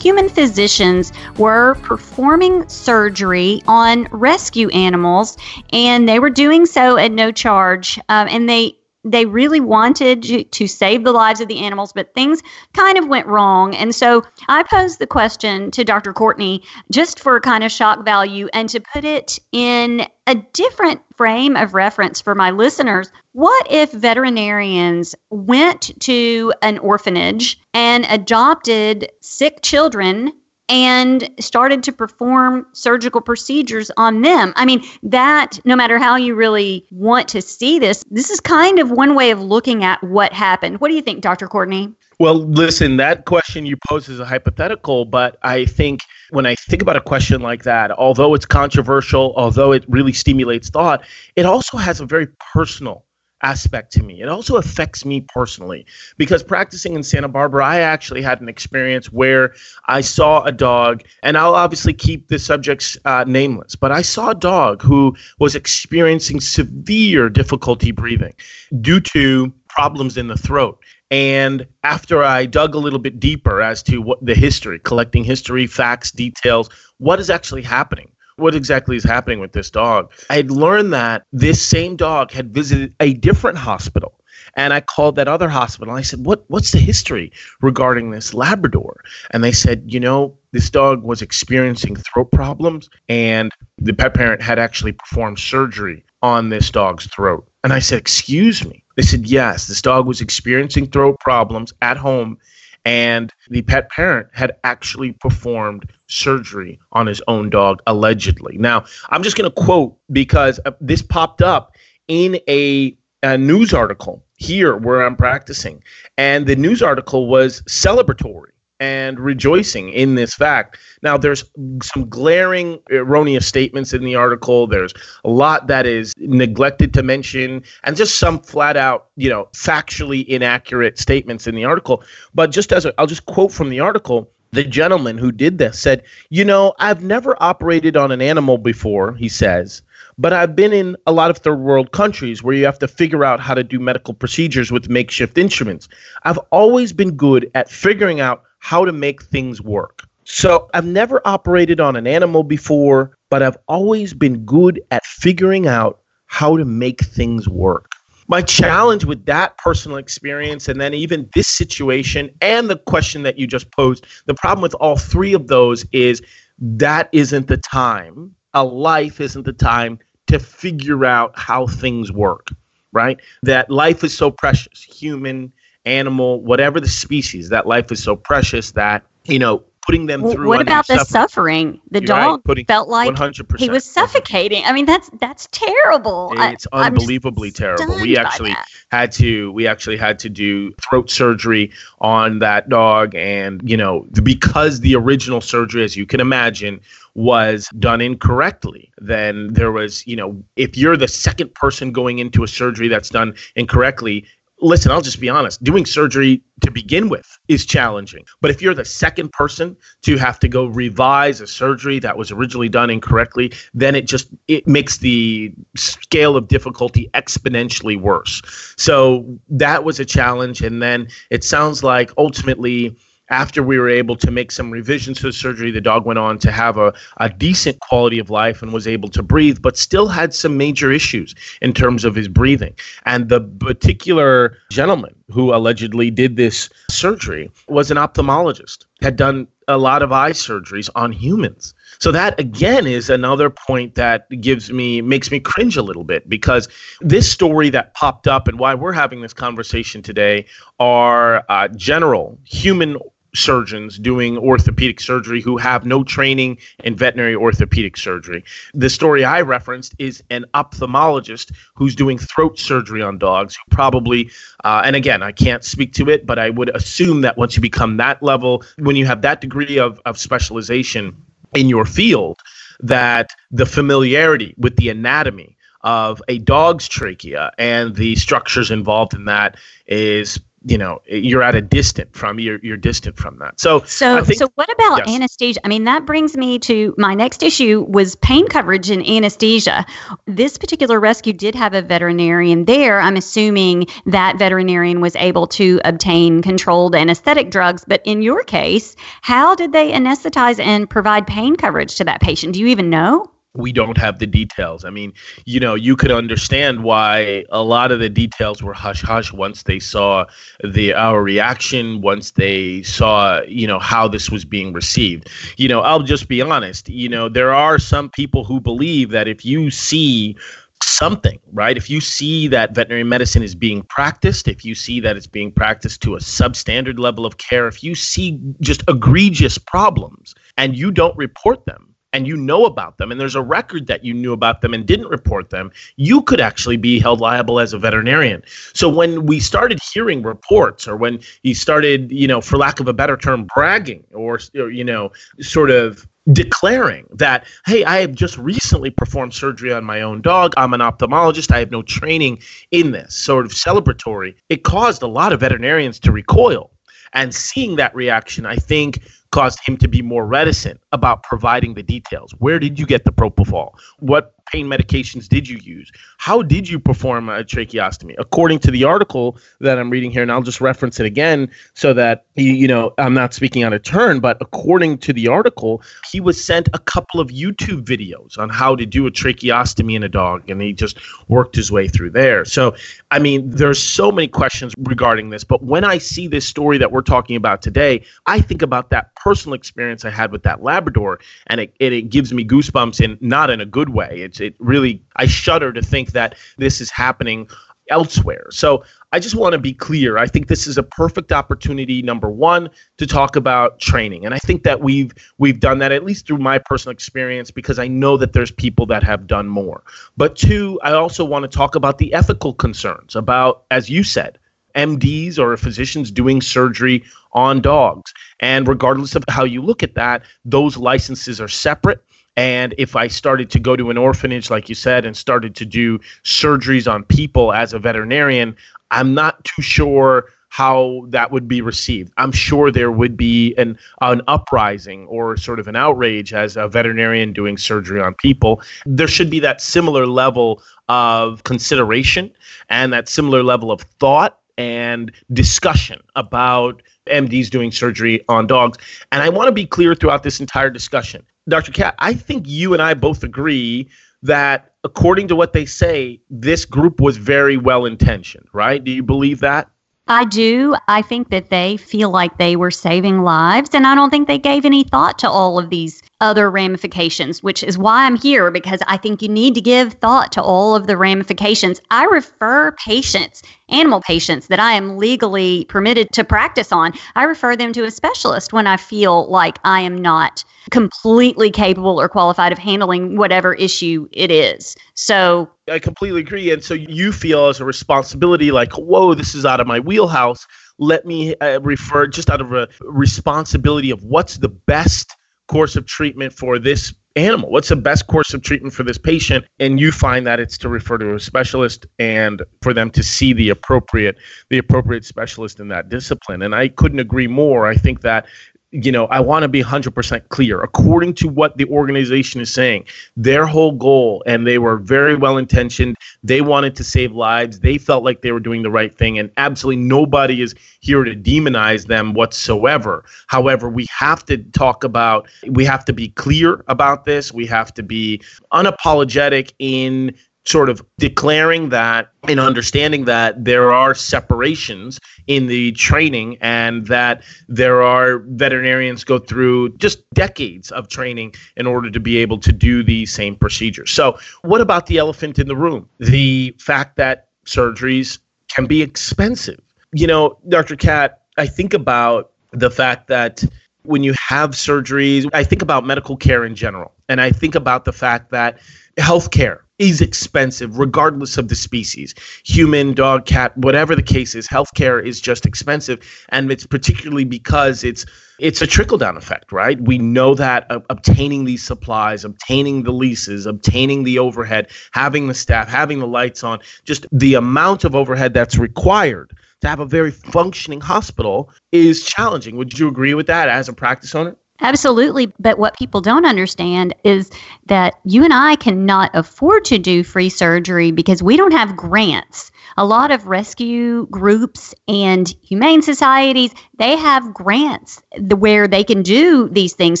human 0.00 0.28
physicians 0.28 1.12
were 1.36 1.74
performing 1.82 2.68
surgery 2.68 3.62
on 3.66 4.08
rescue 4.10 4.68
animals, 4.70 5.36
and 5.72 6.08
they 6.08 6.18
were 6.18 6.30
doing 6.30 6.66
so 6.66 6.96
at 6.96 7.12
no 7.12 7.30
charge. 7.32 7.98
Um, 8.08 8.28
and 8.28 8.48
they 8.48 8.76
they 9.04 9.26
really 9.26 9.60
wanted 9.60 10.50
to 10.52 10.66
save 10.66 11.04
the 11.04 11.12
lives 11.12 11.40
of 11.40 11.48
the 11.48 11.60
animals, 11.60 11.92
but 11.92 12.12
things 12.14 12.42
kind 12.74 12.98
of 12.98 13.08
went 13.08 13.26
wrong. 13.26 13.74
And 13.74 13.94
so 13.94 14.22
I 14.48 14.62
posed 14.64 14.98
the 14.98 15.06
question 15.06 15.70
to 15.70 15.84
Dr. 15.84 16.12
Courtney 16.12 16.62
just 16.92 17.18
for 17.18 17.40
kind 17.40 17.64
of 17.64 17.72
shock 17.72 18.04
value 18.04 18.48
and 18.52 18.68
to 18.68 18.80
put 18.80 19.04
it 19.04 19.38
in 19.52 20.06
a 20.26 20.34
different 20.34 21.02
frame 21.16 21.56
of 21.56 21.74
reference 21.74 22.20
for 22.20 22.34
my 22.34 22.50
listeners. 22.50 23.10
What 23.32 23.66
if 23.70 23.90
veterinarians 23.92 25.14
went 25.30 25.98
to 26.02 26.52
an 26.62 26.78
orphanage 26.78 27.58
and 27.72 28.04
adopted 28.08 29.10
sick 29.20 29.62
children 29.62 30.32
and 30.70 31.28
started 31.40 31.82
to 31.82 31.92
perform 31.92 32.66
surgical 32.72 33.20
procedures 33.20 33.90
on 33.96 34.22
them. 34.22 34.52
I 34.56 34.64
mean, 34.64 34.84
that, 35.02 35.58
no 35.64 35.74
matter 35.74 35.98
how 35.98 36.14
you 36.14 36.34
really 36.34 36.86
want 36.92 37.28
to 37.28 37.42
see 37.42 37.78
this, 37.78 38.04
this 38.10 38.30
is 38.30 38.38
kind 38.38 38.78
of 38.78 38.90
one 38.90 39.14
way 39.16 39.32
of 39.32 39.42
looking 39.42 39.82
at 39.82 40.02
what 40.04 40.32
happened. 40.32 40.80
What 40.80 40.88
do 40.88 40.94
you 40.94 41.02
think, 41.02 41.22
Dr. 41.22 41.48
Courtney? 41.48 41.92
Well, 42.20 42.34
listen, 42.34 42.98
that 42.98 43.24
question 43.24 43.66
you 43.66 43.76
pose 43.88 44.08
is 44.08 44.20
a 44.20 44.24
hypothetical, 44.24 45.06
but 45.06 45.38
I 45.42 45.64
think 45.64 46.00
when 46.30 46.46
I 46.46 46.54
think 46.54 46.82
about 46.82 46.96
a 46.96 47.00
question 47.00 47.40
like 47.40 47.64
that, 47.64 47.90
although 47.90 48.34
it's 48.34 48.46
controversial, 48.46 49.34
although 49.36 49.72
it 49.72 49.84
really 49.88 50.12
stimulates 50.12 50.70
thought, 50.70 51.04
it 51.34 51.46
also 51.46 51.78
has 51.78 52.00
a 52.00 52.06
very 52.06 52.28
personal 52.52 53.06
aspect 53.42 53.92
to 53.92 54.02
me. 54.02 54.20
It 54.22 54.28
also 54.28 54.56
affects 54.56 55.04
me 55.04 55.22
personally 55.22 55.86
because 56.16 56.42
practicing 56.42 56.94
in 56.94 57.02
Santa 57.02 57.28
Barbara, 57.28 57.64
I 57.64 57.80
actually 57.80 58.22
had 58.22 58.40
an 58.40 58.48
experience 58.48 59.12
where 59.12 59.54
I 59.86 60.00
saw 60.00 60.42
a 60.44 60.52
dog, 60.52 61.04
and 61.22 61.36
I'll 61.36 61.54
obviously 61.54 61.92
keep 61.92 62.28
the 62.28 62.38
subjects 62.38 62.96
uh, 63.04 63.24
nameless, 63.26 63.76
but 63.76 63.92
I 63.92 64.02
saw 64.02 64.30
a 64.30 64.34
dog 64.34 64.82
who 64.82 65.16
was 65.38 65.54
experiencing 65.54 66.40
severe 66.40 67.28
difficulty 67.28 67.90
breathing 67.90 68.34
due 68.80 69.00
to 69.00 69.52
problems 69.68 70.16
in 70.16 70.28
the 70.28 70.36
throat. 70.36 70.82
And 71.10 71.66
after 71.82 72.22
I 72.22 72.46
dug 72.46 72.74
a 72.74 72.78
little 72.78 72.98
bit 72.98 73.18
deeper 73.18 73.60
as 73.60 73.82
to 73.84 74.00
what 74.00 74.24
the 74.24 74.34
history, 74.34 74.78
collecting 74.78 75.24
history, 75.24 75.66
facts, 75.66 76.12
details, 76.12 76.68
what 76.98 77.18
is 77.18 77.30
actually 77.30 77.62
happening? 77.62 78.12
What 78.40 78.54
exactly 78.54 78.96
is 78.96 79.04
happening 79.04 79.40
with 79.40 79.52
this 79.52 79.70
dog. 79.70 80.10
I 80.30 80.36
had 80.36 80.50
learned 80.50 80.92
that 80.92 81.24
this 81.32 81.60
same 81.60 81.96
dog 81.96 82.32
had 82.32 82.52
visited 82.52 82.94
a 83.00 83.14
different 83.14 83.58
hospital. 83.58 84.16
And 84.54 84.72
I 84.72 84.80
called 84.80 85.16
that 85.16 85.28
other 85.28 85.48
hospital. 85.48 85.94
I 85.94 86.02
said, 86.02 86.24
"What? 86.24 86.44
What's 86.48 86.72
the 86.72 86.78
history 86.78 87.30
regarding 87.60 88.10
this 88.10 88.32
Labrador?" 88.34 89.02
And 89.30 89.44
they 89.44 89.52
said, 89.52 89.84
"You 89.86 90.00
know, 90.00 90.36
this 90.52 90.70
dog 90.70 91.02
was 91.02 91.22
experiencing 91.22 91.96
throat 91.96 92.32
problems, 92.32 92.88
and 93.08 93.52
the 93.78 93.92
pet 93.92 94.14
parent 94.14 94.42
had 94.42 94.58
actually 94.58 94.92
performed 94.92 95.38
surgery 95.38 96.02
on 96.22 96.48
this 96.48 96.70
dog's 96.70 97.06
throat." 97.06 97.46
And 97.62 97.72
I 97.72 97.78
said, 97.78 97.98
"Excuse 97.98 98.64
me." 98.64 98.82
They 98.96 99.02
said, 99.02 99.26
"Yes, 99.26 99.66
this 99.66 99.82
dog 99.82 100.06
was 100.06 100.20
experiencing 100.20 100.86
throat 100.88 101.20
problems 101.20 101.72
at 101.82 101.96
home, 101.96 102.38
and 102.84 103.32
the 103.48 103.62
pet 103.62 103.90
parent 103.90 104.28
had 104.32 104.56
actually 104.64 105.12
performed 105.12 105.90
surgery 106.08 106.78
on 106.92 107.06
his 107.06 107.22
own 107.28 107.50
dog 107.50 107.82
allegedly. 107.86 108.56
Now, 108.58 108.84
I'm 109.10 109.22
just 109.22 109.36
going 109.36 109.50
to 109.50 109.62
quote 109.62 109.96
because 110.12 110.60
uh, 110.64 110.72
this 110.80 111.02
popped 111.02 111.42
up 111.42 111.76
in 112.08 112.40
a, 112.48 112.96
a 113.22 113.38
news 113.38 113.74
article 113.74 114.24
here 114.36 114.76
where 114.76 115.04
I'm 115.04 115.16
practicing, 115.16 115.82
and 116.16 116.46
the 116.46 116.56
news 116.56 116.82
article 116.82 117.28
was 117.28 117.62
celebratory 117.62 118.50
and 118.80 119.20
rejoicing 119.20 119.90
in 119.90 120.14
this 120.14 120.34
fact. 120.34 120.78
Now, 121.02 121.16
there's 121.16 121.44
some 121.82 122.08
glaring 122.08 122.80
erroneous 122.90 123.46
statements 123.46 123.92
in 123.92 124.02
the 124.02 124.14
article. 124.16 124.66
There's 124.66 124.94
a 125.24 125.30
lot 125.30 125.66
that 125.68 125.86
is 125.86 126.14
neglected 126.16 126.92
to 126.94 127.02
mention, 127.02 127.62
and 127.84 127.96
just 127.96 128.18
some 128.18 128.40
flat 128.40 128.76
out, 128.76 129.08
you 129.16 129.28
know, 129.28 129.48
factually 129.52 130.26
inaccurate 130.26 130.98
statements 130.98 131.46
in 131.46 131.54
the 131.54 131.64
article. 131.64 132.02
But 132.34 132.50
just 132.50 132.72
as 132.72 132.86
I'll 132.98 133.06
just 133.06 133.26
quote 133.26 133.52
from 133.52 133.68
the 133.70 133.80
article. 133.80 134.32
The 134.52 134.64
gentleman 134.64 135.16
who 135.16 135.30
did 135.30 135.58
this 135.58 135.78
said, 135.78 136.02
You 136.28 136.44
know, 136.44 136.74
I've 136.80 137.04
never 137.04 137.40
operated 137.40 137.96
on 137.96 138.10
an 138.10 138.20
animal 138.20 138.58
before, 138.58 139.14
he 139.14 139.28
says, 139.28 139.80
but 140.18 140.32
I've 140.32 140.54
been 140.54 140.72
in 140.72 140.96
a 141.06 141.12
lot 141.12 141.30
of 141.30 141.38
third 141.38 141.60
world 141.60 141.92
countries 141.92 142.42
where 142.42 142.54
you 142.54 142.64
have 142.64 142.78
to 142.80 142.88
figure 142.88 143.24
out 143.24 143.40
how 143.40 143.54
to 143.54 143.62
do 143.62 143.78
medical 143.78 144.12
procedures 144.12 144.70
with 144.70 144.90
makeshift 144.90 145.38
instruments. 145.38 145.88
I've 146.24 146.38
always 146.50 146.92
been 146.92 147.12
good 147.12 147.50
at 147.54 147.70
figuring 147.70 148.20
out 148.20 148.42
how 148.60 148.84
to 148.84 148.92
make 148.92 149.22
things 149.22 149.60
work. 149.60 150.04
So 150.24 150.70
I've 150.74 150.86
never 150.86 151.20
operated 151.26 151.80
on 151.80 151.96
an 151.96 152.06
animal 152.06 152.44
before, 152.44 153.16
but 153.30 153.42
I've 153.42 153.56
always 153.66 154.14
been 154.14 154.44
good 154.44 154.80
at 154.92 155.04
figuring 155.04 155.66
out 155.66 156.00
how 156.26 156.56
to 156.56 156.64
make 156.64 157.00
things 157.00 157.48
work. 157.48 157.90
My 158.28 158.42
challenge 158.42 159.04
with 159.04 159.26
that 159.26 159.58
personal 159.58 159.96
experience, 159.96 160.68
and 160.68 160.80
then 160.80 160.94
even 160.94 161.28
this 161.34 161.48
situation, 161.48 162.30
and 162.40 162.70
the 162.70 162.76
question 162.76 163.24
that 163.24 163.40
you 163.40 163.48
just 163.48 163.72
posed, 163.72 164.06
the 164.26 164.34
problem 164.34 164.62
with 164.62 164.74
all 164.74 164.96
three 164.96 165.34
of 165.34 165.48
those 165.48 165.84
is 165.90 166.22
that 166.58 167.08
isn't 167.10 167.48
the 167.48 167.56
time. 167.56 168.32
A 168.54 168.62
life 168.62 169.20
isn't 169.20 169.46
the 169.46 169.52
time 169.52 169.98
to 170.28 170.38
figure 170.38 171.04
out 171.04 171.36
how 171.36 171.66
things 171.66 172.12
work, 172.12 172.50
right? 172.92 173.20
That 173.42 173.68
life 173.68 174.04
is 174.04 174.16
so 174.16 174.30
precious, 174.30 174.84
human, 174.84 175.52
animal, 175.90 176.40
whatever 176.40 176.80
the 176.80 176.88
species, 176.88 177.48
that 177.48 177.66
life 177.66 177.90
is 177.90 178.02
so 178.02 178.16
precious 178.16 178.72
that, 178.72 179.02
you 179.24 179.38
know, 179.38 179.64
putting 179.90 180.06
them 180.06 180.28
through. 180.30 180.48
What 180.48 180.60
about 180.60 180.86
the 180.86 181.04
suffering? 181.04 181.80
The 181.90 182.00
You're 182.00 182.06
dog 182.06 182.42
right, 182.46 182.66
felt 182.66 182.88
like 182.88 183.14
100%, 183.14 183.58
he 183.58 183.68
was 183.70 183.84
suffocating. 183.84 184.64
I 184.64 184.72
mean, 184.72 184.86
that's 184.86 185.10
that's 185.20 185.48
terrible. 185.50 186.32
It's 186.36 186.66
I, 186.72 186.86
unbelievably 186.86 187.52
terrible. 187.52 187.96
We 187.96 188.16
actually 188.16 188.54
had 188.90 189.12
to 189.12 189.52
we 189.52 189.66
actually 189.66 189.96
had 189.96 190.18
to 190.20 190.28
do 190.28 190.72
throat 190.74 191.10
surgery 191.10 191.72
on 192.00 192.38
that 192.40 192.68
dog, 192.68 193.14
and 193.14 193.68
you 193.68 193.76
know 193.76 194.06
because 194.22 194.80
the 194.80 194.94
original 194.94 195.40
surgery, 195.40 195.82
as 195.82 195.96
you 195.96 196.06
can 196.06 196.20
imagine, 196.20 196.80
was 197.14 197.68
done 197.78 198.00
incorrectly, 198.00 198.92
then 198.98 199.52
there 199.52 199.72
was, 199.72 200.06
you 200.06 200.16
know, 200.16 200.42
if 200.56 200.76
you're 200.76 200.96
the 200.96 201.08
second 201.08 201.52
person 201.54 201.92
going 201.92 202.18
into 202.18 202.44
a 202.44 202.48
surgery 202.48 202.88
that's 202.88 203.10
done 203.10 203.34
incorrectly, 203.56 204.24
listen, 204.60 204.90
I'll 204.90 205.00
just 205.00 205.20
be 205.20 205.28
honest, 205.28 205.62
doing 205.62 205.86
surgery 205.86 206.42
to 206.62 206.70
begin 206.70 207.08
with 207.08 207.38
is 207.48 207.64
challenging. 207.64 208.24
But 208.40 208.50
if 208.50 208.60
you're 208.60 208.74
the 208.74 208.84
second 208.84 209.32
person 209.32 209.76
to 210.02 210.16
have 210.16 210.38
to 210.40 210.48
go 210.48 210.66
revise 210.66 211.40
a 211.40 211.46
surgery 211.46 211.98
that 212.00 212.16
was 212.16 212.30
originally 212.30 212.68
done 212.68 212.90
incorrectly, 212.90 213.52
then 213.74 213.94
it 213.94 214.06
just 214.06 214.28
it 214.48 214.66
makes 214.66 214.98
the 214.98 215.52
scale 215.76 216.36
of 216.36 216.48
difficulty 216.48 217.08
exponentially 217.14 217.98
worse. 217.98 218.42
So 218.76 219.26
that 219.48 219.84
was 219.84 220.00
a 220.00 220.04
challenge 220.04 220.60
and 220.62 220.82
then 220.82 221.08
it 221.30 221.44
sounds 221.44 221.82
like 221.82 222.10
ultimately 222.18 222.96
after 223.30 223.62
we 223.62 223.78
were 223.78 223.88
able 223.88 224.16
to 224.16 224.30
make 224.30 224.50
some 224.50 224.70
revisions 224.70 225.18
to 225.20 225.26
the 225.26 225.32
surgery, 225.32 225.70
the 225.70 225.80
dog 225.80 226.04
went 226.04 226.18
on 226.18 226.38
to 226.40 226.50
have 226.50 226.76
a, 226.76 226.92
a 227.18 227.30
decent 227.30 227.78
quality 227.80 228.18
of 228.18 228.28
life 228.28 228.62
and 228.62 228.72
was 228.72 228.86
able 228.88 229.08
to 229.08 229.22
breathe, 229.22 229.62
but 229.62 229.76
still 229.76 230.08
had 230.08 230.34
some 230.34 230.56
major 230.56 230.90
issues 230.90 231.34
in 231.62 231.72
terms 231.72 232.04
of 232.04 232.14
his 232.14 232.28
breathing. 232.28 232.74
And 233.06 233.28
the 233.28 233.40
particular 233.40 234.58
gentleman 234.70 235.14
who 235.30 235.54
allegedly 235.54 236.10
did 236.10 236.36
this 236.36 236.68
surgery 236.90 237.50
was 237.68 237.90
an 237.90 237.96
ophthalmologist, 237.96 238.86
had 239.00 239.16
done 239.16 239.46
a 239.68 239.78
lot 239.78 240.02
of 240.02 240.10
eye 240.10 240.32
surgeries 240.32 240.90
on 240.96 241.12
humans. 241.12 241.72
So 242.00 242.10
that 242.10 242.38
again 242.40 242.86
is 242.86 243.08
another 243.08 243.50
point 243.50 243.94
that 243.94 244.28
gives 244.40 244.72
me 244.72 245.00
makes 245.00 245.30
me 245.30 245.38
cringe 245.38 245.76
a 245.76 245.82
little 245.82 246.02
bit 246.02 246.28
because 246.28 246.68
this 247.00 247.30
story 247.30 247.70
that 247.70 247.94
popped 247.94 248.26
up 248.26 248.48
and 248.48 248.58
why 248.58 248.74
we're 248.74 248.92
having 248.92 249.20
this 249.20 249.32
conversation 249.32 250.02
today 250.02 250.46
are 250.80 251.44
uh, 251.48 251.68
general 251.68 252.38
human 252.44 252.96
surgeons 253.34 253.98
doing 253.98 254.38
orthopedic 254.38 255.00
surgery 255.00 255.40
who 255.40 255.56
have 255.56 255.84
no 255.84 256.02
training 256.02 256.58
in 256.84 256.96
veterinary 256.96 257.34
orthopedic 257.34 257.96
surgery. 257.96 258.44
The 258.74 258.90
story 258.90 259.24
I 259.24 259.40
referenced 259.40 259.94
is 259.98 260.22
an 260.30 260.44
ophthalmologist 260.54 261.52
who's 261.74 261.94
doing 261.94 262.18
throat 262.18 262.58
surgery 262.58 263.02
on 263.02 263.18
dogs 263.18 263.56
who 263.56 263.74
probably, 263.74 264.30
uh, 264.64 264.82
and 264.84 264.96
again, 264.96 265.22
I 265.22 265.32
can't 265.32 265.64
speak 265.64 265.92
to 265.94 266.08
it, 266.08 266.26
but 266.26 266.38
I 266.38 266.50
would 266.50 266.74
assume 266.74 267.20
that 267.22 267.36
once 267.36 267.56
you 267.56 267.62
become 267.62 267.96
that 267.98 268.22
level, 268.22 268.64
when 268.78 268.96
you 268.96 269.06
have 269.06 269.22
that 269.22 269.40
degree 269.40 269.78
of, 269.78 270.00
of 270.04 270.18
specialization 270.18 271.16
in 271.54 271.68
your 271.68 271.84
field, 271.84 272.38
that 272.80 273.30
the 273.50 273.66
familiarity 273.66 274.54
with 274.56 274.76
the 274.76 274.88
anatomy 274.88 275.56
of 275.82 276.22
a 276.28 276.38
dog's 276.38 276.88
trachea 276.88 277.50
and 277.58 277.96
the 277.96 278.14
structures 278.16 278.70
involved 278.70 279.14
in 279.14 279.24
that 279.24 279.56
is 279.86 280.38
you 280.64 280.76
know 280.76 281.00
you're 281.06 281.42
at 281.42 281.54
a 281.54 281.62
distant 281.62 282.14
from 282.14 282.38
you're 282.38 282.58
you're 282.62 282.76
distant 282.76 283.16
from 283.16 283.38
that. 283.38 283.58
So 283.58 283.82
so 283.84 284.22
think, 284.22 284.38
so 284.38 284.48
what 284.56 284.70
about 284.70 285.06
yes. 285.06 285.16
anesthesia? 285.16 285.60
I 285.64 285.68
mean 285.68 285.84
that 285.84 286.04
brings 286.04 286.36
me 286.36 286.58
to 286.60 286.94
my 286.98 287.14
next 287.14 287.42
issue 287.42 287.86
was 287.88 288.16
pain 288.16 288.46
coverage 288.46 288.90
in 288.90 289.04
anesthesia. 289.06 289.86
This 290.26 290.58
particular 290.58 291.00
rescue 291.00 291.32
did 291.32 291.54
have 291.54 291.72
a 291.72 291.80
veterinarian 291.80 292.66
there. 292.66 293.00
I'm 293.00 293.16
assuming 293.16 293.86
that 294.06 294.38
veterinarian 294.38 295.00
was 295.00 295.16
able 295.16 295.46
to 295.48 295.80
obtain 295.84 296.42
controlled 296.42 296.94
anesthetic 296.94 297.50
drugs. 297.50 297.84
But 297.86 298.02
in 298.04 298.20
your 298.20 298.44
case 298.44 298.96
how 299.22 299.54
did 299.54 299.72
they 299.72 299.92
anesthetize 299.92 300.60
and 300.60 300.88
provide 300.88 301.26
pain 301.26 301.56
coverage 301.56 301.96
to 301.96 302.04
that 302.04 302.20
patient? 302.20 302.52
Do 302.52 302.60
you 302.60 302.66
even 302.66 302.90
know 302.90 303.30
we 303.54 303.72
don't 303.72 303.98
have 303.98 304.18
the 304.18 304.26
details. 304.26 304.84
I 304.84 304.90
mean, 304.90 305.12
you 305.44 305.58
know, 305.58 305.74
you 305.74 305.96
could 305.96 306.12
understand 306.12 306.84
why 306.84 307.44
a 307.50 307.62
lot 307.62 307.90
of 307.90 307.98
the 307.98 308.08
details 308.08 308.62
were 308.62 308.72
hush 308.72 309.02
hush 309.02 309.32
once 309.32 309.64
they 309.64 309.80
saw 309.80 310.26
the 310.62 310.94
our 310.94 311.22
reaction, 311.22 312.00
once 312.00 312.32
they 312.32 312.82
saw, 312.82 313.42
you 313.42 313.66
know, 313.66 313.80
how 313.80 314.06
this 314.06 314.30
was 314.30 314.44
being 314.44 314.72
received. 314.72 315.28
You 315.56 315.68
know, 315.68 315.80
I'll 315.80 316.02
just 316.02 316.28
be 316.28 316.40
honest, 316.40 316.88
you 316.88 317.08
know, 317.08 317.28
there 317.28 317.52
are 317.52 317.78
some 317.78 318.08
people 318.10 318.44
who 318.44 318.60
believe 318.60 319.10
that 319.10 319.26
if 319.26 319.44
you 319.44 319.70
see 319.70 320.36
something, 320.82 321.38
right? 321.52 321.76
If 321.76 321.90
you 321.90 322.00
see 322.00 322.46
that 322.48 322.74
veterinary 322.74 323.04
medicine 323.04 323.42
is 323.42 323.54
being 323.54 323.82
practiced, 323.82 324.48
if 324.48 324.64
you 324.64 324.74
see 324.74 325.00
that 325.00 325.16
it's 325.16 325.26
being 325.26 325.52
practiced 325.52 326.00
to 326.02 326.14
a 326.14 326.18
substandard 326.18 326.98
level 326.98 327.26
of 327.26 327.38
care, 327.38 327.68
if 327.68 327.82
you 327.82 327.94
see 327.94 328.40
just 328.60 328.82
egregious 328.88 329.58
problems 329.58 330.34
and 330.56 330.76
you 330.76 330.90
don't 330.90 331.16
report 331.16 331.66
them, 331.66 331.89
and 332.12 332.26
you 332.26 332.36
know 332.36 332.64
about 332.64 332.98
them 332.98 333.10
and 333.12 333.20
there's 333.20 333.34
a 333.34 333.42
record 333.42 333.86
that 333.86 334.04
you 334.04 334.12
knew 334.12 334.32
about 334.32 334.60
them 334.60 334.74
and 334.74 334.86
didn't 334.86 335.08
report 335.08 335.50
them, 335.50 335.70
you 335.96 336.22
could 336.22 336.40
actually 336.40 336.76
be 336.76 336.98
held 336.98 337.20
liable 337.20 337.60
as 337.60 337.72
a 337.72 337.78
veterinarian. 337.78 338.42
So 338.72 338.88
when 338.88 339.26
we 339.26 339.40
started 339.40 339.78
hearing 339.92 340.22
reports 340.22 340.88
or 340.88 340.96
when 340.96 341.20
you 341.42 341.54
started, 341.54 342.10
you 342.10 342.26
know, 342.26 342.40
for 342.40 342.56
lack 342.56 342.80
of 342.80 342.88
a 342.88 342.92
better 342.92 343.16
term, 343.16 343.46
bragging 343.54 344.04
or, 344.12 344.40
you 344.52 344.84
know, 344.84 345.12
sort 345.40 345.70
of 345.70 346.08
declaring 346.32 347.06
that, 347.12 347.46
hey, 347.66 347.84
I 347.84 347.98
have 347.98 348.14
just 348.14 348.36
recently 348.38 348.90
performed 348.90 349.34
surgery 349.34 349.72
on 349.72 349.84
my 349.84 350.00
own 350.02 350.20
dog. 350.20 350.52
I'm 350.56 350.74
an 350.74 350.80
ophthalmologist. 350.80 351.52
I 351.52 351.58
have 351.58 351.70
no 351.70 351.82
training 351.82 352.42
in 352.70 352.92
this, 352.92 353.14
sort 353.14 353.46
of 353.46 353.52
celebratory. 353.52 354.34
It 354.48 354.64
caused 354.64 355.02
a 355.02 355.06
lot 355.06 355.32
of 355.32 355.40
veterinarians 355.40 355.98
to 356.00 356.12
recoil. 356.12 356.70
And 357.12 357.34
seeing 357.34 357.76
that 357.76 357.94
reaction, 357.94 358.46
I 358.46 358.56
think 358.56 359.02
caused 359.30 359.60
him 359.64 359.76
to 359.76 359.88
be 359.88 360.02
more 360.02 360.26
reticent 360.26 360.80
about 360.92 361.22
providing 361.22 361.74
the 361.74 361.82
details. 361.82 362.32
Where 362.38 362.58
did 362.58 362.78
you 362.78 362.86
get 362.86 363.04
the 363.04 363.12
propofol? 363.12 363.72
What 364.00 364.34
pain 364.50 364.66
medications 364.66 365.28
did 365.28 365.48
you 365.48 365.58
use? 365.58 365.90
How 366.18 366.42
did 366.42 366.68
you 366.68 366.78
perform 366.78 367.28
a 367.28 367.44
tracheostomy? 367.44 368.14
According 368.18 368.58
to 368.60 368.70
the 368.70 368.84
article 368.84 369.38
that 369.60 369.78
I'm 369.78 369.90
reading 369.90 370.10
here, 370.10 370.22
and 370.22 370.32
I'll 370.32 370.42
just 370.42 370.60
reference 370.60 370.98
it 370.98 371.06
again 371.06 371.50
so 371.74 371.92
that 371.94 372.24
you, 372.34 372.66
know 372.66 372.92
I'm 372.98 373.14
not 373.14 373.32
speaking 373.32 373.64
on 373.64 373.72
a 373.72 373.78
turn, 373.78 374.20
but 374.20 374.36
according 374.40 374.98
to 374.98 375.12
the 375.12 375.28
article, 375.28 375.82
he 376.10 376.20
was 376.20 376.42
sent 376.42 376.68
a 376.72 376.78
couple 376.78 377.20
of 377.20 377.28
YouTube 377.28 377.82
videos 377.82 378.38
on 378.38 378.48
how 378.48 378.74
to 378.74 378.84
do 378.84 379.06
a 379.06 379.10
tracheostomy 379.10 379.94
in 379.94 380.02
a 380.02 380.08
dog, 380.08 380.50
and 380.50 380.60
he 380.60 380.72
just 380.72 380.98
worked 381.28 381.54
his 381.54 381.70
way 381.70 381.86
through 381.86 382.10
there. 382.10 382.44
So, 382.44 382.74
I 383.10 383.18
mean, 383.18 383.50
there's 383.50 383.80
so 383.80 384.10
many 384.10 384.28
questions 384.28 384.74
regarding 384.78 385.30
this, 385.30 385.44
but 385.44 385.62
when 385.62 385.84
I 385.84 385.98
see 385.98 386.26
this 386.26 386.46
story 386.46 386.78
that 386.78 386.90
we're 386.90 387.02
talking 387.02 387.36
about 387.36 387.62
today, 387.62 388.04
I 388.26 388.40
think 388.40 388.62
about 388.62 388.90
that 388.90 389.14
personal 389.20 389.54
experience 389.54 390.04
I 390.04 390.10
had 390.10 390.32
with 390.32 390.42
that 390.42 390.62
Labrador, 390.62 391.20
and 391.46 391.60
it, 391.60 391.74
it, 391.78 391.92
it 391.92 392.02
gives 392.10 392.32
me 392.32 392.44
goosebumps 392.44 393.00
in 393.00 393.18
not 393.20 393.50
in 393.50 393.60
a 393.60 393.66
good 393.66 393.90
way. 393.90 394.20
It's 394.22 394.40
it 394.40 394.54
really 394.58 395.02
I 395.16 395.26
shudder 395.26 395.72
to 395.72 395.82
think 395.82 396.12
that 396.12 396.34
this 396.58 396.80
is 396.80 396.90
happening 396.90 397.48
elsewhere. 397.90 398.46
So 398.50 398.84
I 399.12 399.18
just 399.18 399.34
want 399.34 399.52
to 399.52 399.58
be 399.58 399.74
clear. 399.74 400.16
I 400.16 400.26
think 400.26 400.46
this 400.46 400.66
is 400.66 400.78
a 400.78 400.82
perfect 400.82 401.32
opportunity 401.32 402.00
number 402.02 402.30
1 402.30 402.70
to 402.98 403.06
talk 403.06 403.36
about 403.36 403.80
training. 403.80 404.24
And 404.24 404.32
I 404.32 404.38
think 404.38 404.62
that 404.62 404.80
we've 404.80 405.12
we've 405.38 405.60
done 405.60 405.78
that 405.80 405.92
at 405.92 406.04
least 406.04 406.26
through 406.26 406.38
my 406.38 406.58
personal 406.58 406.92
experience 406.92 407.50
because 407.50 407.78
I 407.78 407.88
know 407.88 408.16
that 408.16 408.32
there's 408.32 408.50
people 408.50 408.86
that 408.86 409.02
have 409.02 409.26
done 409.26 409.48
more. 409.48 409.82
But 410.16 410.36
two, 410.36 410.80
I 410.82 410.92
also 410.92 411.24
want 411.24 411.42
to 411.42 411.48
talk 411.48 411.74
about 411.74 411.98
the 411.98 412.14
ethical 412.14 412.54
concerns 412.54 413.16
about 413.16 413.64
as 413.70 413.90
you 413.90 414.04
said, 414.04 414.38
MDs 414.76 415.38
or 415.38 415.56
physicians 415.56 416.10
doing 416.10 416.40
surgery 416.40 417.04
on 417.32 417.60
dogs. 417.60 418.12
And 418.40 418.66
regardless 418.66 419.14
of 419.14 419.24
how 419.28 419.44
you 419.44 419.62
look 419.62 419.82
at 419.82 419.94
that, 419.94 420.22
those 420.44 420.76
licenses 420.76 421.40
are 421.40 421.48
separate. 421.48 422.02
And 422.36 422.74
if 422.78 422.96
I 422.96 423.06
started 423.06 423.50
to 423.50 423.58
go 423.58 423.76
to 423.76 423.90
an 423.90 423.98
orphanage, 423.98 424.50
like 424.50 424.68
you 424.68 424.74
said, 424.74 425.04
and 425.04 425.16
started 425.16 425.54
to 425.56 425.66
do 425.66 425.98
surgeries 426.24 426.90
on 426.90 427.04
people 427.04 427.52
as 427.52 427.72
a 427.72 427.78
veterinarian, 427.78 428.56
I'm 428.90 429.14
not 429.14 429.44
too 429.44 429.62
sure 429.62 430.30
how 430.50 431.04
that 431.08 431.30
would 431.30 431.46
be 431.46 431.60
received. 431.60 432.12
I'm 432.16 432.32
sure 432.32 432.70
there 432.70 432.90
would 432.90 433.16
be 433.16 433.54
an 433.54 433.78
an 434.00 434.20
uprising 434.26 435.06
or 435.06 435.36
sort 435.36 435.60
of 435.60 435.68
an 435.68 435.76
outrage 435.76 436.34
as 436.34 436.56
a 436.56 436.66
veterinarian 436.68 437.32
doing 437.32 437.56
surgery 437.56 438.00
on 438.00 438.14
people. 438.14 438.60
There 438.84 439.08
should 439.08 439.30
be 439.30 439.40
that 439.40 439.60
similar 439.60 440.06
level 440.06 440.62
of 440.88 441.44
consideration 441.44 442.32
and 442.68 442.92
that 442.92 443.08
similar 443.08 443.44
level 443.44 443.70
of 443.70 443.82
thought 444.00 444.40
and 444.60 445.10
discussion 445.32 445.98
about 446.16 446.82
MDs 447.06 447.48
doing 447.48 447.72
surgery 447.72 448.22
on 448.28 448.46
dogs. 448.46 448.76
And 449.10 449.22
I 449.22 449.30
want 449.30 449.48
to 449.48 449.52
be 449.52 449.64
clear 449.64 449.94
throughout 449.94 450.22
this 450.22 450.38
entire 450.38 450.68
discussion. 450.68 451.26
Dr. 451.48 451.72
Cat, 451.72 451.94
I 451.98 452.12
think 452.12 452.46
you 452.46 452.74
and 452.74 452.82
I 452.82 452.92
both 452.92 453.24
agree 453.24 453.88
that 454.22 454.74
according 454.84 455.28
to 455.28 455.36
what 455.36 455.54
they 455.54 455.64
say, 455.64 456.20
this 456.28 456.66
group 456.66 457.00
was 457.00 457.16
very 457.16 457.56
well 457.56 457.86
intentioned, 457.86 458.46
right? 458.52 458.84
Do 458.84 458.90
you 458.90 459.02
believe 459.02 459.40
that? 459.40 459.70
I 460.08 460.26
do. 460.26 460.76
I 460.88 461.00
think 461.00 461.30
that 461.30 461.48
they 461.48 461.78
feel 461.78 462.10
like 462.10 462.36
they 462.36 462.56
were 462.56 462.70
saving 462.70 463.22
lives, 463.22 463.70
and 463.72 463.86
I 463.86 463.94
don't 463.94 464.10
think 464.10 464.28
they 464.28 464.38
gave 464.38 464.66
any 464.66 464.84
thought 464.84 465.18
to 465.20 465.30
all 465.30 465.58
of 465.58 465.70
these 465.70 466.02
other 466.20 466.50
ramifications, 466.50 467.42
which 467.42 467.62
is 467.62 467.78
why 467.78 468.04
I'm 468.04 468.16
here 468.16 468.50
because 468.50 468.80
I 468.86 468.96
think 468.96 469.22
you 469.22 469.28
need 469.28 469.54
to 469.54 469.60
give 469.60 469.94
thought 469.94 470.32
to 470.32 470.42
all 470.42 470.76
of 470.76 470.86
the 470.86 470.96
ramifications. 470.96 471.80
I 471.90 472.04
refer 472.04 472.72
patients, 472.72 473.42
animal 473.70 474.02
patients 474.02 474.48
that 474.48 474.60
I 474.60 474.72
am 474.72 474.98
legally 474.98 475.64
permitted 475.66 476.10
to 476.12 476.24
practice 476.24 476.72
on, 476.72 476.92
I 477.14 477.24
refer 477.24 477.56
them 477.56 477.72
to 477.72 477.84
a 477.84 477.90
specialist 477.90 478.52
when 478.52 478.66
I 478.66 478.76
feel 478.76 479.30
like 479.30 479.58
I 479.64 479.80
am 479.80 479.96
not 479.96 480.44
completely 480.70 481.50
capable 481.50 482.00
or 482.00 482.08
qualified 482.08 482.52
of 482.52 482.58
handling 482.58 483.16
whatever 483.16 483.54
issue 483.54 484.06
it 484.12 484.30
is. 484.30 484.76
So 484.94 485.50
I 485.70 485.78
completely 485.78 486.20
agree. 486.20 486.50
And 486.52 486.62
so 486.62 486.74
you 486.74 487.12
feel 487.12 487.46
as 487.46 487.60
a 487.60 487.64
responsibility 487.64 488.50
like, 488.50 488.72
whoa, 488.74 489.14
this 489.14 489.34
is 489.34 489.46
out 489.46 489.60
of 489.60 489.66
my 489.66 489.80
wheelhouse. 489.80 490.46
Let 490.78 491.06
me 491.06 491.34
uh, 491.36 491.60
refer 491.60 492.06
just 492.06 492.30
out 492.30 492.40
of 492.40 492.52
a 492.52 492.68
responsibility 492.80 493.90
of 493.90 494.02
what's 494.04 494.38
the 494.38 494.48
best 494.48 495.14
course 495.50 495.74
of 495.74 495.84
treatment 495.84 496.32
for 496.32 496.60
this 496.60 496.94
animal? 497.16 497.50
What's 497.50 497.70
the 497.70 497.76
best 497.76 498.06
course 498.06 498.32
of 498.32 498.42
treatment 498.42 498.72
for 498.72 498.84
this 498.84 498.98
patient? 498.98 499.44
And 499.58 499.80
you 499.80 499.90
find 499.90 500.24
that 500.28 500.38
it's 500.38 500.56
to 500.58 500.68
refer 500.68 500.96
to 500.98 501.16
a 501.16 501.20
specialist 501.20 501.86
and 501.98 502.42
for 502.62 502.72
them 502.72 502.88
to 502.92 503.02
see 503.02 503.32
the 503.32 503.48
appropriate 503.48 504.16
the 504.48 504.58
appropriate 504.58 505.04
specialist 505.04 505.58
in 505.58 505.66
that 505.68 505.88
discipline. 505.88 506.42
And 506.42 506.54
I 506.54 506.68
couldn't 506.68 507.00
agree 507.00 507.26
more. 507.26 507.66
I 507.66 507.74
think 507.74 508.02
that 508.02 508.26
you 508.72 508.92
know, 508.92 509.06
I 509.06 509.18
want 509.18 509.42
to 509.42 509.48
be 509.48 509.62
100% 509.62 510.28
clear. 510.28 510.60
According 510.60 511.14
to 511.14 511.28
what 511.28 511.56
the 511.56 511.64
organization 511.66 512.40
is 512.40 512.52
saying, 512.52 512.84
their 513.16 513.44
whole 513.44 513.72
goal, 513.72 514.22
and 514.26 514.46
they 514.46 514.58
were 514.58 514.76
very 514.76 515.16
well 515.16 515.36
intentioned, 515.36 515.96
they 516.22 516.40
wanted 516.40 516.76
to 516.76 516.84
save 516.84 517.12
lives. 517.12 517.60
They 517.60 517.78
felt 517.78 518.04
like 518.04 518.22
they 518.22 518.30
were 518.30 518.40
doing 518.40 518.62
the 518.62 518.70
right 518.70 518.96
thing, 518.96 519.18
and 519.18 519.30
absolutely 519.36 519.82
nobody 519.82 520.40
is 520.40 520.54
here 520.80 521.02
to 521.02 521.16
demonize 521.16 521.86
them 521.86 522.14
whatsoever. 522.14 523.04
However, 523.26 523.68
we 523.68 523.86
have 523.96 524.24
to 524.26 524.38
talk 524.38 524.84
about, 524.84 525.28
we 525.48 525.64
have 525.64 525.84
to 525.86 525.92
be 525.92 526.10
clear 526.10 526.64
about 526.68 527.04
this. 527.04 527.32
We 527.32 527.46
have 527.46 527.74
to 527.74 527.82
be 527.82 528.22
unapologetic 528.52 529.52
in 529.58 530.16
sort 530.44 530.70
of 530.70 530.84
declaring 530.98 531.68
that 531.68 532.10
and 532.28 532.40
understanding 532.40 533.04
that 533.04 533.44
there 533.44 533.72
are 533.72 533.94
separations 533.94 534.98
in 535.26 535.46
the 535.46 535.72
training 535.72 536.38
and 536.40 536.86
that 536.86 537.22
there 537.48 537.82
are 537.82 538.18
veterinarians 538.28 539.04
go 539.04 539.18
through 539.18 539.68
just 539.76 540.08
decades 540.14 540.70
of 540.72 540.88
training 540.88 541.34
in 541.56 541.66
order 541.66 541.90
to 541.90 542.00
be 542.00 542.16
able 542.16 542.38
to 542.38 542.52
do 542.52 542.82
the 542.82 543.04
same 543.06 543.36
procedures. 543.36 543.90
So, 543.90 544.18
what 544.42 544.60
about 544.60 544.86
the 544.86 544.98
elephant 544.98 545.38
in 545.38 545.46
the 545.46 545.56
room? 545.56 545.88
The 545.98 546.54
fact 546.58 546.96
that 546.96 547.28
surgeries 547.46 548.18
can 548.48 548.66
be 548.66 548.82
expensive. 548.82 549.60
You 549.92 550.06
know, 550.06 550.38
Dr. 550.48 550.76
Cat, 550.76 551.22
I 551.36 551.46
think 551.46 551.74
about 551.74 552.32
the 552.52 552.70
fact 552.70 553.08
that 553.08 553.44
when 553.82 554.02
you 554.02 554.14
have 554.28 554.50
surgeries, 554.50 555.28
I 555.32 555.44
think 555.44 555.62
about 555.62 555.86
medical 555.86 556.16
care 556.16 556.44
in 556.44 556.54
general. 556.54 556.92
And 557.08 557.20
I 557.20 557.30
think 557.30 557.54
about 557.54 557.84
the 557.84 557.92
fact 557.92 558.30
that 558.30 558.60
healthcare 558.98 559.60
is 559.80 560.00
expensive 560.00 560.78
regardless 560.78 561.38
of 561.38 561.48
the 561.48 561.54
species 561.54 562.14
human 562.44 562.92
dog 562.92 563.24
cat 563.24 563.56
whatever 563.56 563.96
the 563.96 564.02
case 564.02 564.34
is 564.34 564.46
healthcare 564.46 565.02
is 565.04 565.20
just 565.20 565.46
expensive 565.46 565.98
and 566.28 566.52
it's 566.52 566.66
particularly 566.66 567.24
because 567.24 567.82
it's 567.82 568.04
it's 568.38 568.60
a 568.60 568.66
trickle 568.66 568.98
down 568.98 569.16
effect 569.16 569.50
right 569.50 569.80
we 569.80 569.96
know 569.96 570.34
that 570.34 570.70
uh, 570.70 570.80
obtaining 570.90 571.46
these 571.46 571.62
supplies 571.62 572.24
obtaining 572.24 572.82
the 572.82 572.92
leases 572.92 573.46
obtaining 573.46 574.04
the 574.04 574.18
overhead 574.18 574.68
having 574.92 575.26
the 575.28 575.34
staff 575.34 575.66
having 575.66 575.98
the 575.98 576.06
lights 576.06 576.44
on 576.44 576.60
just 576.84 577.06
the 577.10 577.34
amount 577.34 577.82
of 577.82 577.96
overhead 577.96 578.34
that's 578.34 578.58
required 578.58 579.32
to 579.60 579.68
have 579.68 579.80
a 579.80 579.86
very 579.86 580.10
functioning 580.10 580.80
hospital 580.80 581.50
is 581.72 582.02
challenging. 582.04 582.56
Would 582.56 582.78
you 582.78 582.88
agree 582.88 583.14
with 583.14 583.26
that 583.26 583.48
as 583.48 583.68
a 583.68 583.72
practice 583.72 584.14
owner? 584.14 584.36
Absolutely. 584.60 585.32
But 585.38 585.58
what 585.58 585.76
people 585.76 586.00
don't 586.00 586.26
understand 586.26 586.94
is 587.04 587.30
that 587.66 587.94
you 588.04 588.24
and 588.24 588.32
I 588.34 588.56
cannot 588.56 589.10
afford 589.14 589.64
to 589.66 589.78
do 589.78 590.04
free 590.04 590.28
surgery 590.28 590.90
because 590.90 591.22
we 591.22 591.36
don't 591.36 591.52
have 591.52 591.76
grants. 591.76 592.49
A 592.76 592.84
lot 592.84 593.10
of 593.10 593.26
rescue 593.26 594.06
groups 594.06 594.74
and 594.88 595.34
humane 595.42 595.82
societies, 595.82 596.52
they 596.78 596.96
have 596.96 597.34
grants 597.34 598.00
where 598.18 598.66
they 598.66 598.84
can 598.84 599.02
do 599.02 599.48
these 599.48 599.74
things. 599.74 600.00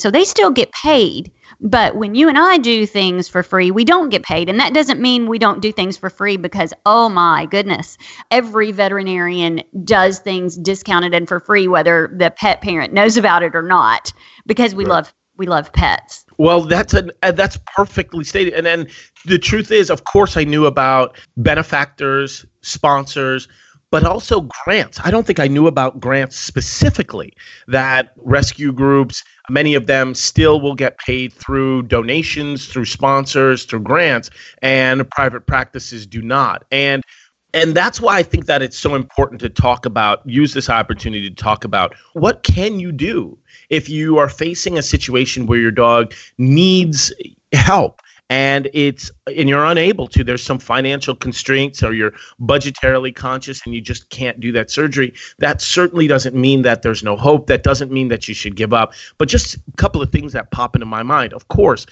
So 0.00 0.10
they 0.10 0.24
still 0.24 0.50
get 0.50 0.72
paid. 0.72 1.32
But 1.60 1.96
when 1.96 2.14
you 2.14 2.28
and 2.28 2.38
I 2.38 2.58
do 2.58 2.86
things 2.86 3.28
for 3.28 3.42
free, 3.42 3.70
we 3.70 3.84
don't 3.84 4.08
get 4.08 4.22
paid. 4.22 4.48
And 4.48 4.58
that 4.60 4.72
doesn't 4.72 5.00
mean 5.00 5.28
we 5.28 5.38
don't 5.38 5.60
do 5.60 5.72
things 5.72 5.96
for 5.96 6.08
free 6.08 6.36
because, 6.36 6.72
oh 6.86 7.08
my 7.08 7.46
goodness, 7.46 7.98
every 8.30 8.72
veterinarian 8.72 9.62
does 9.84 10.20
things 10.20 10.56
discounted 10.56 11.14
and 11.14 11.28
for 11.28 11.40
free, 11.40 11.68
whether 11.68 12.14
the 12.16 12.30
pet 12.30 12.60
parent 12.62 12.92
knows 12.92 13.16
about 13.16 13.42
it 13.42 13.54
or 13.54 13.62
not, 13.62 14.12
because 14.46 14.74
we 14.74 14.84
right. 14.84 14.90
love 14.90 15.14
we 15.36 15.46
love 15.46 15.72
pets. 15.72 16.26
Well, 16.40 16.62
that's 16.62 16.94
a 16.94 17.06
uh, 17.22 17.32
that's 17.32 17.58
perfectly 17.76 18.24
stated. 18.24 18.54
And 18.54 18.64
then 18.64 18.88
the 19.26 19.38
truth 19.38 19.70
is, 19.70 19.90
of 19.90 20.04
course, 20.04 20.38
I 20.38 20.44
knew 20.44 20.64
about 20.64 21.18
benefactors, 21.36 22.46
sponsors, 22.62 23.46
but 23.90 24.04
also 24.04 24.48
grants. 24.64 24.98
I 25.04 25.10
don't 25.10 25.26
think 25.26 25.38
I 25.38 25.48
knew 25.48 25.66
about 25.66 26.00
grants 26.00 26.38
specifically 26.38 27.34
that 27.68 28.14
rescue 28.16 28.72
groups, 28.72 29.22
many 29.50 29.74
of 29.74 29.86
them 29.86 30.14
still 30.14 30.62
will 30.62 30.74
get 30.74 30.96
paid 30.96 31.34
through 31.34 31.82
donations, 31.82 32.68
through 32.68 32.86
sponsors, 32.86 33.66
through 33.66 33.80
grants, 33.80 34.30
and 34.62 35.06
private 35.10 35.46
practices 35.46 36.06
do 36.06 36.22
not. 36.22 36.64
And 36.70 37.02
and 37.52 37.74
that's 37.74 38.00
why 38.00 38.18
I 38.18 38.22
think 38.22 38.46
that 38.46 38.62
it's 38.62 38.78
so 38.78 38.94
important 38.94 39.40
to 39.40 39.48
talk 39.48 39.86
about, 39.86 40.26
use 40.28 40.54
this 40.54 40.70
opportunity 40.70 41.28
to 41.28 41.34
talk 41.34 41.64
about 41.64 41.94
what 42.12 42.42
can 42.42 42.78
you 42.78 42.92
do 42.92 43.38
if 43.68 43.88
you 43.88 44.18
are 44.18 44.28
facing 44.28 44.78
a 44.78 44.82
situation 44.82 45.46
where 45.46 45.58
your 45.58 45.70
dog 45.70 46.14
needs 46.38 47.12
help 47.52 48.00
and 48.30 48.70
it's 48.72 49.10
and 49.26 49.48
you're 49.48 49.64
unable 49.64 50.06
to 50.06 50.22
there's 50.22 50.42
some 50.42 50.58
financial 50.58 51.16
constraints 51.16 51.82
or 51.82 51.92
you're 51.92 52.12
budgetarily 52.40 53.14
conscious 53.14 53.60
and 53.66 53.74
you 53.74 53.80
just 53.80 54.08
can't 54.10 54.38
do 54.38 54.52
that 54.52 54.70
surgery 54.70 55.12
that 55.38 55.60
certainly 55.60 56.06
doesn't 56.06 56.34
mean 56.34 56.62
that 56.62 56.82
there's 56.82 57.02
no 57.02 57.16
hope. 57.16 57.48
That 57.48 57.64
doesn't 57.64 57.90
mean 57.90 58.08
that 58.08 58.28
you 58.28 58.34
should 58.34 58.54
give 58.54 58.72
up. 58.72 58.94
But 59.18 59.28
just 59.28 59.56
a 59.56 59.60
couple 59.76 60.00
of 60.00 60.12
things 60.12 60.32
that 60.32 60.52
pop 60.52 60.76
into 60.76 60.86
my 60.86 61.02
mind. 61.02 61.34
Of 61.34 61.48
course 61.48 61.86